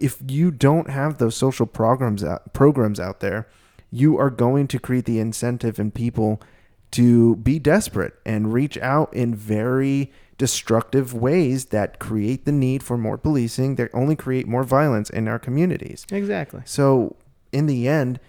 [0.00, 3.48] if you don't have those social programs out, programs out there,
[3.90, 6.42] you are going to create the incentive in people
[6.90, 12.98] to be desperate and reach out in very destructive ways that create the need for
[12.98, 16.06] more policing that only create more violence in our communities.
[16.10, 16.60] exactly.
[16.66, 17.16] So,
[17.52, 18.20] in the end,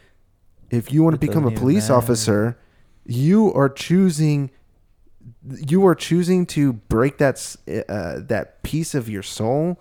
[0.70, 1.96] if you want to become a police matter.
[1.96, 2.58] officer,
[3.06, 4.52] you are choosing
[5.48, 9.80] you are choosing to break that uh, that piece of your soul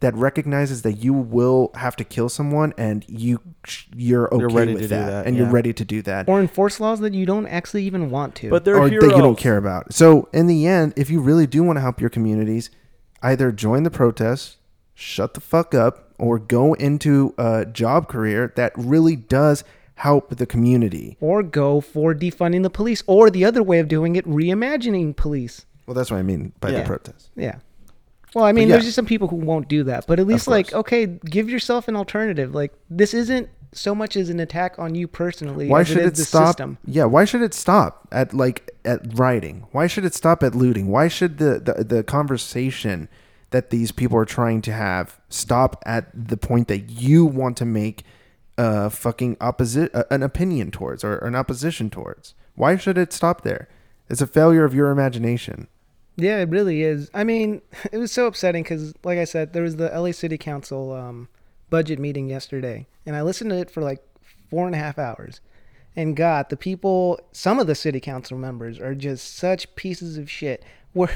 [0.00, 3.40] that recognizes that you will have to kill someone and you
[3.94, 6.28] you're okay You're ready with to do that, that, and you're ready to do that
[6.28, 8.50] Or enforce laws that you don't actually even want to.
[8.50, 9.08] But they're or heroes.
[9.10, 9.92] that you don't care about.
[9.92, 12.70] So in the end, if you really do want to help your communities,
[13.22, 14.56] either join the protests,
[14.94, 19.64] shut the fuck up, or go into a job career that really does
[19.96, 21.16] help the community.
[21.20, 25.64] or go for defunding the police, or the other way of doing it, reimagining police.
[25.86, 26.80] Well, that's what I mean by Yeah.
[26.80, 27.30] the protest.
[27.34, 27.56] Yeah.
[28.34, 28.74] Well, I mean, yeah.
[28.74, 31.88] there's just some people who won't do that, but at least like, okay, give yourself
[31.88, 32.54] an alternative.
[32.54, 35.68] Like, this isn't so much as an attack on you personally.
[35.68, 36.46] Why as should it, is it the stop?
[36.48, 36.76] System.
[36.84, 39.66] Yeah, why should it stop at like at rioting?
[39.72, 40.88] Why should it stop at looting?
[40.88, 43.08] Why should the the, the conversation
[43.50, 47.64] that these people are trying to have stop at the point that you want to
[47.64, 48.04] make
[48.58, 52.34] a fucking opposite an opinion towards or an opposition towards?
[52.54, 53.68] Why should it stop there?
[54.08, 55.68] It's a failure of your imagination.
[56.16, 57.10] Yeah, it really is.
[57.12, 57.60] I mean,
[57.92, 61.28] it was so upsetting because, like I said, there was the LA City Council um,
[61.70, 64.02] budget meeting yesterday, and I listened to it for like
[64.50, 65.40] four and a half hours.
[65.96, 70.30] And God, the people, some of the city council members are just such pieces of
[70.30, 70.62] shit.
[70.92, 71.10] Where,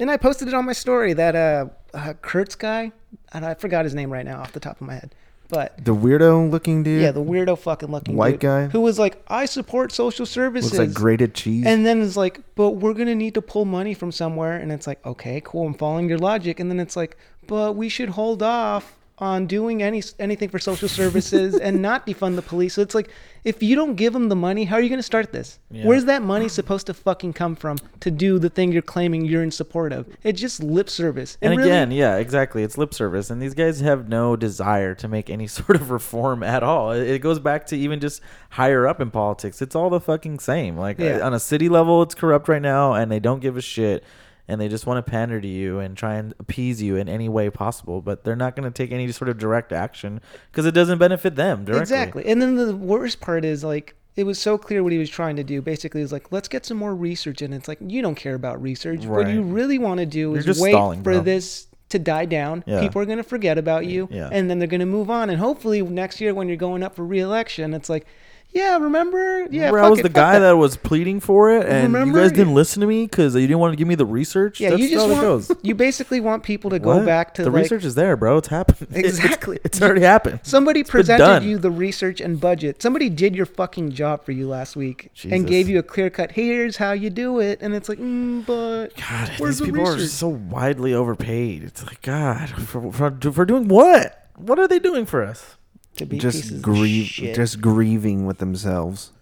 [0.00, 2.92] and I posted it on my story that uh, uh Kurtz guy,
[3.32, 5.14] and I forgot his name right now off the top of my head,
[5.48, 7.02] but The weirdo looking dude.
[7.02, 8.66] yeah, the weirdo fucking looking White dude guy?
[8.68, 10.72] who was like, I support social services.
[10.72, 11.66] looks like grated cheese.
[11.66, 14.86] And then it's like, but we're gonna need to pull money from somewhere, and it's
[14.86, 16.58] like, okay, cool, I'm following your logic.
[16.60, 20.88] And then it's like, but we should hold off on doing any anything for social
[20.88, 22.74] services and not defund the police.
[22.74, 23.10] So it's like,
[23.44, 25.58] if you don't give them the money, how are you gonna start this?
[25.70, 25.84] Yeah.
[25.86, 29.42] Where's that money supposed to fucking come from to do the thing you're claiming you're
[29.42, 30.06] in support of?
[30.22, 31.36] It's just lip service.
[31.42, 32.62] And really- again, yeah, exactly.
[32.62, 36.42] It's lip service, and these guys have no desire to make any sort of reform
[36.42, 36.92] at all.
[36.92, 39.60] It it goes back to even just higher up in politics.
[39.60, 40.76] It's all the fucking same.
[40.78, 41.20] Like uh, Yeah.
[41.26, 44.02] on a city level, it's corrupt right now, and they don't give a shit,
[44.50, 47.28] and they just want to pander to you and try and appease you in any
[47.28, 48.02] way possible.
[48.02, 50.20] But they're not going to take any sort of direct action
[50.50, 51.82] because it doesn't benefit them directly.
[51.82, 52.26] Exactly.
[52.26, 55.36] And then the worst part is like it was so clear what he was trying
[55.36, 55.62] to do.
[55.62, 58.60] Basically, is like let's get some more research, and it's like you don't care about
[58.60, 59.06] research.
[59.06, 61.20] What you really want to do is wait stalling, for bro.
[61.20, 62.64] this to die down.
[62.66, 62.80] Yeah.
[62.80, 64.28] People are going to forget about you, Yeah.
[64.32, 65.28] and then they're going to move on.
[65.28, 68.06] And hopefully next year when you're going up for re-election, it's like,
[68.52, 70.52] yeah, remember, yeah, Remember, I was it, the guy that.
[70.52, 72.18] was pleading for it, and Remember?
[72.18, 74.60] you guys didn't listen to me because you didn't want to give me the research.
[74.60, 75.52] Yeah, That's you just how it want goes.
[75.62, 77.06] you basically want people to go What?
[77.06, 78.38] back to the like, research is there, bro.
[78.38, 78.88] It's happened.
[78.96, 79.58] It's- Exactly.
[79.64, 80.40] It's, already happened.
[80.44, 82.82] Somebody been presented you the research and budget.
[82.82, 85.36] Somebody did your fucking job for you last week Jesus.
[85.36, 86.32] and gave you a clear cut.
[86.32, 89.98] Here's how you do it, and it's like, mm, but God, these the people are
[90.00, 91.62] so widely overpaid.
[91.62, 94.26] It's like God for, for, for doing what?
[94.36, 95.56] What are they doing for us?
[95.96, 97.34] To be pieces just of grieve, shit.
[97.36, 99.12] just grieving with themselves.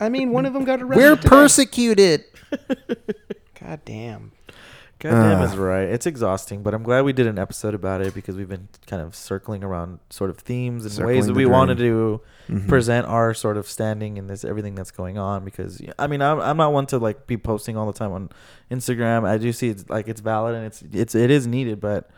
[0.00, 0.96] I mean, one of them got arrested.
[1.04, 1.28] We're today.
[1.28, 2.24] persecuted.
[3.60, 4.32] God damn.
[4.98, 5.44] God damn Ah.
[5.44, 5.82] is right.
[5.88, 9.02] It's exhausting, but I'm glad we did an episode about it because we've been kind
[9.02, 11.90] of circling around sort of themes and ways that the we wanted drain.
[11.90, 12.68] to Mhm.
[12.68, 15.44] present our sort of standing in this everything that's going on.
[15.44, 18.30] Because I mean, I'm, I'm not one to like be posting all the time on
[18.70, 19.24] Instagram.
[19.28, 22.08] I do see it's like it's valid and it's it's it is needed, but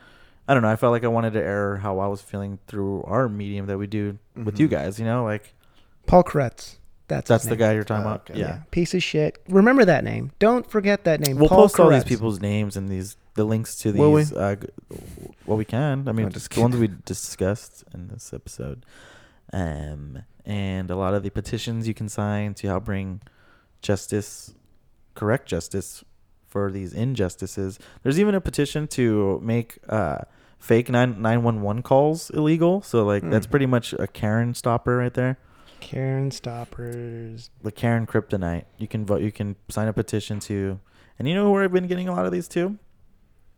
[0.46, 0.68] I don't know.
[0.68, 3.78] I felt like I wanted to air how I was feeling through our medium that
[3.78, 4.72] we do with you Mhm.
[4.72, 4.98] guys.
[4.98, 5.54] You know, like
[6.06, 6.76] Paul Koretz.
[7.06, 8.30] That's That's the guy you're talking Oh, about.
[8.30, 8.40] okay.
[8.40, 8.60] Yeah.
[8.70, 9.38] Piece of shit.
[9.48, 10.32] Remember that name.
[10.38, 11.36] Don't forget that name.
[11.36, 13.98] We'll Paul post all these people's names and these the links to these.
[14.00, 14.22] Will we?
[14.22, 14.56] Uh,
[15.44, 16.08] well, we can.
[16.08, 18.86] I mean, just the ones we discussed in this episode,
[19.52, 23.20] um, and a lot of the petitions you can sign to help bring
[23.82, 24.54] justice,
[25.14, 26.04] correct justice
[26.54, 27.80] for these injustices.
[28.04, 30.18] There's even a petition to make uh,
[30.60, 32.80] fake nine nine one one calls illegal.
[32.80, 33.50] So like that's Hmm.
[33.50, 35.36] pretty much a Karen stopper right there.
[35.80, 37.50] Karen Stoppers.
[37.62, 38.64] The Karen Kryptonite.
[38.78, 39.20] You can vote.
[39.20, 40.78] You can sign a petition to,
[41.18, 42.78] and you know where I've been getting a lot of these too.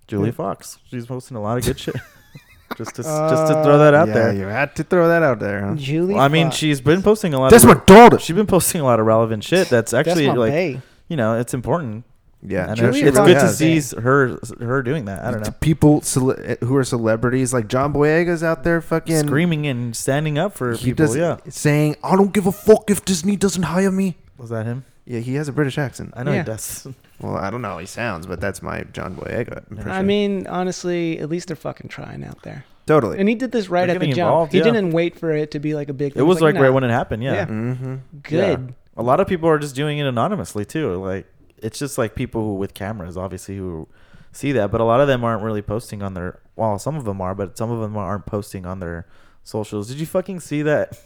[0.09, 0.33] Julie Yeah.
[0.35, 0.79] Fox.
[0.91, 1.95] She's posting a lot of good shit.
[2.77, 4.33] just to just to throw that out yeah, there.
[4.33, 5.67] you had to throw that out there.
[5.67, 5.75] Huh?
[5.77, 6.15] Julie.
[6.15, 6.57] Well, I mean, Fox.
[6.57, 7.51] she's been posting a lot.
[7.53, 8.19] That's of, my daughter.
[8.19, 9.69] She's been posting a lot of relevant shit.
[9.69, 10.83] That's actually That's like bae.
[11.09, 12.05] you know it's important.
[12.49, 13.59] Yeah, and Julia it's, it's Fox good to has.
[13.59, 15.25] see s- her her doing that.
[15.25, 19.67] I don't know, People cele- who are celebrities like John Boyega's out there fucking screaming
[19.67, 21.07] and standing up for He people.
[21.07, 24.65] does Yeah, saying, "I don't give a fuck if Disney doesn't hire me." was that
[24.67, 24.85] him?
[25.07, 26.13] Yeah, he has a British accent.
[26.17, 26.43] I know Yeah.
[26.43, 26.87] he does.
[27.19, 29.91] Well, I don't know how he sounds, but that's my John Boyega impression.
[29.91, 32.67] I mean, honestly, at least they're fucking trying out there.
[32.85, 33.19] totally.
[33.19, 34.29] And he did this right They're at the getting jump.
[34.29, 34.65] involved, he yeah.
[34.65, 36.13] didn't wait for it to be like a big.
[36.13, 36.21] Thing.
[36.21, 37.23] It was like, nah, right when it happened.
[37.23, 37.33] Yeah.
[37.33, 37.47] Yeah.
[37.47, 37.95] mm-hmm.
[38.23, 38.75] good.
[38.99, 40.97] a lot of people are just doing it anonymously too.
[41.03, 41.27] Like
[41.63, 43.89] it's just like people who with cameras, obviously, who
[44.33, 46.41] see that, but a lot of them aren't really posting on their.
[46.55, 49.07] Well, some of them are, but some of them aren't posting on their
[49.43, 49.89] socials.
[49.89, 50.99] Did you fucking see that?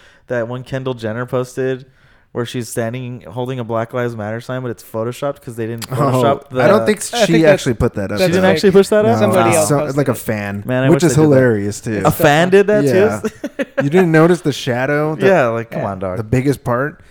[0.26, 1.86] that one Kendall Jenner posted.
[2.32, 5.88] Where she's standing holding a Black Lives Matter sign, but it's photoshopped because they didn't
[5.88, 6.60] Photoshop the.
[6.60, 8.18] Oh, I don't think she think actually put that up.
[8.18, 8.48] she didn't though.
[8.48, 8.54] fake.
[8.56, 9.18] actually push that No, up.
[9.18, 11.34] Somebody uh, else so- like a fan, Man, I which is they did that.
[11.36, 12.02] hilarious too.
[12.04, 13.20] A fan did that Yeah.
[13.20, 13.64] too.
[13.82, 15.14] you didn't notice the shadow?
[15.16, 15.90] The, yeah, like come Yeah.
[15.90, 16.18] on, dog.
[16.18, 17.02] the biggest part.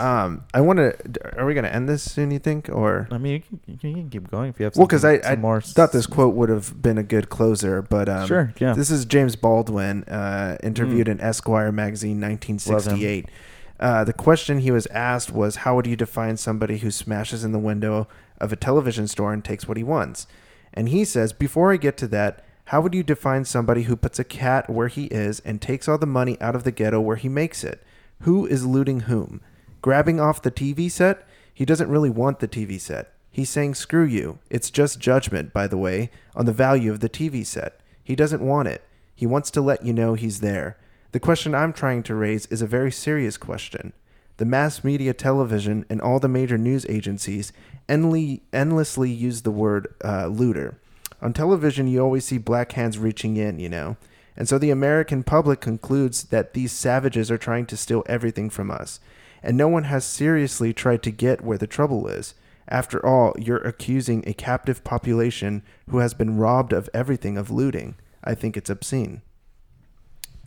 [0.00, 1.38] Um, I want to.
[1.38, 2.32] Are we gonna end this soon?
[2.32, 3.40] You think, or I mean, you
[3.78, 4.76] can, you can- keep going if you have.
[4.76, 8.08] well, because I, I more thought this quote would have been a good closer, but
[8.08, 8.74] um, Sure, yeah.
[8.74, 13.28] This is James Baldwin, uh, interviewed in Esquire magazine, 1968.
[13.80, 17.52] Uh, the question he was asked was, "How would you define somebody who smashes in
[17.52, 18.08] the window
[18.38, 20.26] of a television store and takes what he wants?"
[20.72, 24.18] And he says, "Before I get to that, how would you define somebody who puts
[24.18, 27.16] a cat where he is and takes all the money out of the ghetto where
[27.16, 27.82] he makes it?
[28.20, 29.42] Who is looting whom?
[29.82, 31.26] Grabbing off the TV set?
[31.52, 33.12] He doesn't really want the TV set.
[33.30, 34.38] He's saying, screw you.
[34.48, 37.80] It's just judgment, by the way, on the value of the TV set.
[38.02, 38.82] He doesn't want it.
[39.14, 40.78] He wants to let you know he's there.
[41.14, 43.92] The question I'm trying to raise is a very serious question.
[44.38, 47.52] The mass media television and all the major news agencies
[47.88, 50.80] endly, endlessly use the word uh, looter.
[51.22, 53.96] On television, you always see black hands reaching in, you know.
[54.36, 58.72] And so the American public concludes that these savages are trying to steal everything from
[58.72, 58.98] us.
[59.40, 62.34] And no one has seriously tried to get where the trouble is.
[62.68, 67.94] After all, you're accusing a captive population who has been robbed of everything of looting.
[68.24, 69.22] I think it's obscene.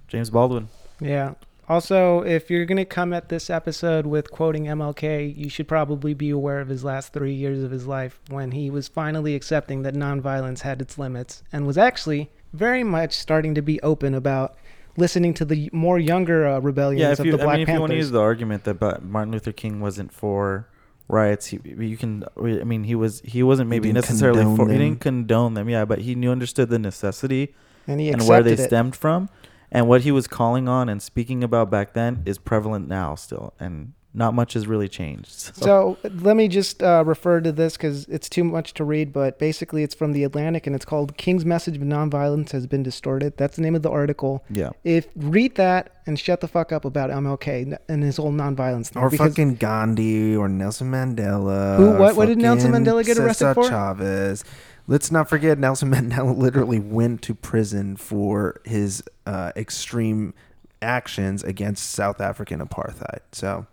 [0.08, 0.70] James Baldwin.
[1.00, 1.34] Yeah.
[1.70, 6.14] Also, if you're going to come at this episode with quoting MLK, you should probably
[6.14, 9.82] be aware of his last three years of his life when he was finally accepting
[9.82, 14.56] that nonviolence had its limits and was actually very much starting to be open about
[14.96, 17.68] listening to the more younger uh, rebellions Yeah, if of you, the Black I mean,
[17.68, 20.70] if you want to use the argument that Martin Luther King wasn't for
[21.10, 22.24] riots, he, you can.
[22.38, 23.22] I mean, he was.
[23.22, 24.72] He wasn't maybe didn't necessarily condone for.
[24.72, 25.70] He didn't condone them.
[25.70, 27.54] Yeah, but he knew understood the necessity
[27.88, 28.60] and he and where they it.
[28.60, 29.30] stemmed from,
[29.72, 33.54] and what he was calling on and speaking about back then is prevalent now still,
[33.60, 35.30] and not much has really changed.
[35.30, 39.14] So, So let me just uh, refer to this because it's too much to read,
[39.14, 42.82] but basically it's from the Atlantic and it's called "King's Message of Nonviolence Has Been
[42.82, 44.44] Distorted." That's the name of the article.
[44.50, 48.88] yeah, If read that and shut the fuck up about MLK and his whole nonviolence
[48.88, 49.04] thing.
[49.04, 51.76] Or because fucking Gandhi or Nelson Mandela.
[51.78, 53.68] Who- what- what did Nelson Mandela get arrested Cesar for?
[53.70, 54.44] Chavez.
[54.88, 60.34] Let's not forget Nelson Mandela literally went to prison for his uh, extreme
[60.82, 63.20] actions against South African apartheid.
[63.32, 63.66] So,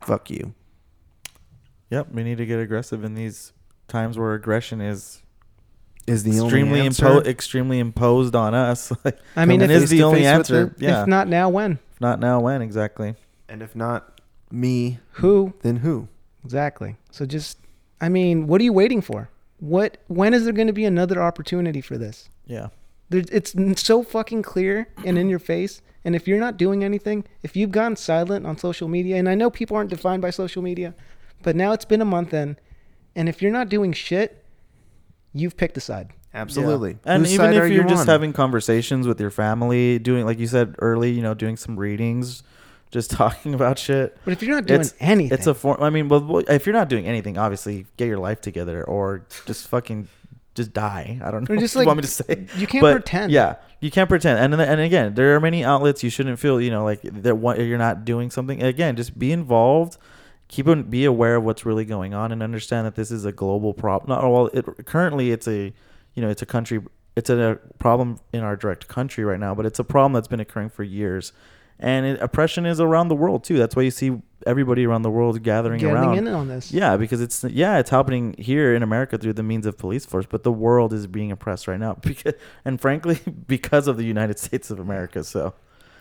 [0.00, 0.54] fuck you.
[1.90, 2.10] yep.
[2.10, 3.52] We need to get aggressive in these
[3.86, 5.22] times where aggression is
[6.06, 7.04] Is the extremely only answer.
[7.06, 8.92] impo- extremely imposed on us.
[9.36, 10.62] I mean, Come if, it face is the only answer.
[10.66, 10.72] it?
[10.82, 11.78] Yeah, if not now, when?
[11.92, 13.14] If not now, when exactly?
[13.50, 15.54] and if not me, Who?
[15.62, 16.08] then who?
[16.44, 16.96] Exactly.
[17.10, 17.58] So just,
[18.00, 19.30] I mean, what are you waiting for?
[19.60, 19.98] What?
[20.06, 22.28] When is there going to be another opportunity for this?
[22.46, 22.68] Yeah.
[23.10, 25.82] There, it's so fucking clear and in your face.
[26.04, 29.34] And if you're not doing anything, if you've gone silent on social media, and I
[29.34, 30.94] know people aren't defined by social media,
[31.42, 32.56] but now it's been a month in,
[33.16, 34.44] and if you're not doing shit,
[35.32, 36.12] you've picked a side.
[36.32, 36.92] Absolutely.
[36.92, 37.14] Yeah.
[37.14, 38.06] And Whose even if you're you just on?
[38.06, 42.42] having conversations with your family, doing like you said early, you know, doing some readings,
[42.90, 44.16] just talking about shit.
[44.24, 45.82] But if you're not doing It's- anything, It's a form.
[45.82, 49.68] I mean, well, if you're not doing anything, obviously get your life together or just
[49.68, 50.08] fucking
[50.54, 51.20] just die.
[51.22, 51.54] I don't know.
[51.56, 52.46] Or just what you want me to say?
[52.56, 53.30] you can't but pretend.
[53.32, 54.38] Yeah, you can't pretend.
[54.40, 56.60] And and again, there are many outlets you shouldn't feel.
[56.60, 58.62] You know, like that what you're not doing something.
[58.62, 59.96] Again, just be involved.
[60.48, 63.74] Keep be aware of what's really going on, and understand that this is a global
[63.74, 64.08] problem.
[64.08, 64.46] Not well.
[64.46, 65.72] It currently it's a,
[66.14, 66.80] you know, it's a country.
[67.16, 70.40] It's a problem in our direct country right now, but it's a problem that's been
[70.40, 71.32] occurring for years.
[71.80, 73.56] And it, oppression is around the world too.
[73.56, 76.18] That's why you see everybody around the world gathering getting around.
[76.18, 76.72] in on this.
[76.72, 80.26] Yeah, because it's yeah, it's happening here in America through the means of police force,
[80.28, 84.38] but the world is being oppressed right now because, and frankly, because of the United
[84.38, 85.22] States of America.
[85.22, 85.54] So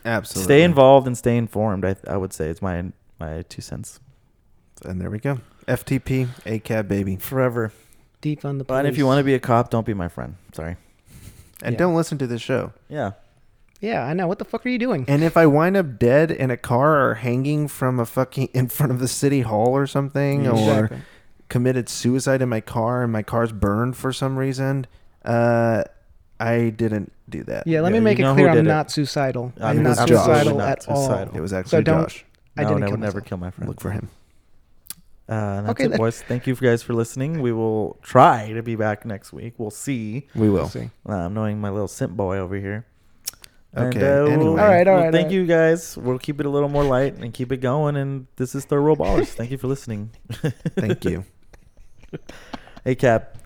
[0.03, 0.43] Absolutely.
[0.45, 1.85] stay involved and stay informed.
[1.85, 2.85] I I would say it's my
[3.19, 3.99] my two cents.
[4.85, 5.39] And there we go.
[5.67, 7.15] FTP, ACAB, baby.
[7.17, 7.71] Forever.
[8.21, 8.67] Defund the police.
[8.67, 10.35] But if you want to be a cop, don't be my friend.
[10.53, 10.77] Sorry.
[11.61, 11.79] And Yeah.
[11.79, 12.73] don't listen to this show.
[12.89, 13.11] Yeah.
[13.81, 14.27] Yeah, I know.
[14.27, 15.05] What the fuck are you doing?
[15.07, 18.67] And if I wind up dead in a car or hanging from a fucking in
[18.69, 20.51] front of the city hall or something, Yeah.
[20.79, 20.89] or
[21.49, 24.85] committed suicide in my car and my car's burned for some reason,
[25.25, 25.83] uh,
[26.39, 27.65] I didn't do that.
[27.67, 28.69] Yeah, let Yeah, me make it clear I'm did it.
[28.69, 29.53] not suicidal.
[29.59, 30.09] I I'm not Josh.
[30.25, 31.07] suicidal Not at all.
[31.07, 31.35] suicidal.
[31.35, 32.25] It was actually don't- Josh.
[32.57, 33.67] I no, didn't I would never kill my friend.
[33.69, 34.09] Look for him.
[35.29, 35.97] Uh, and that's Okay, it, then.
[35.97, 36.21] boys.
[36.21, 37.41] Thank you guys for listening.
[37.41, 39.53] We will try to be back next week.
[39.57, 40.27] We'll see.
[40.33, 40.55] We will.
[40.61, 40.89] We'll see.
[41.07, 42.85] Uh, I'm knowing my little simp boy over here.
[43.73, 44.49] And, Okay, uh, we'll- anyway.
[44.61, 45.97] All right, all well, Thank all you guys.
[45.97, 47.95] We'll keep it a little more light and keep it going.
[47.95, 49.27] And this is Thorough Ballers.
[49.27, 50.11] thank you for listening.
[50.75, 51.25] Thank you.
[52.83, 53.37] Hey, Cap.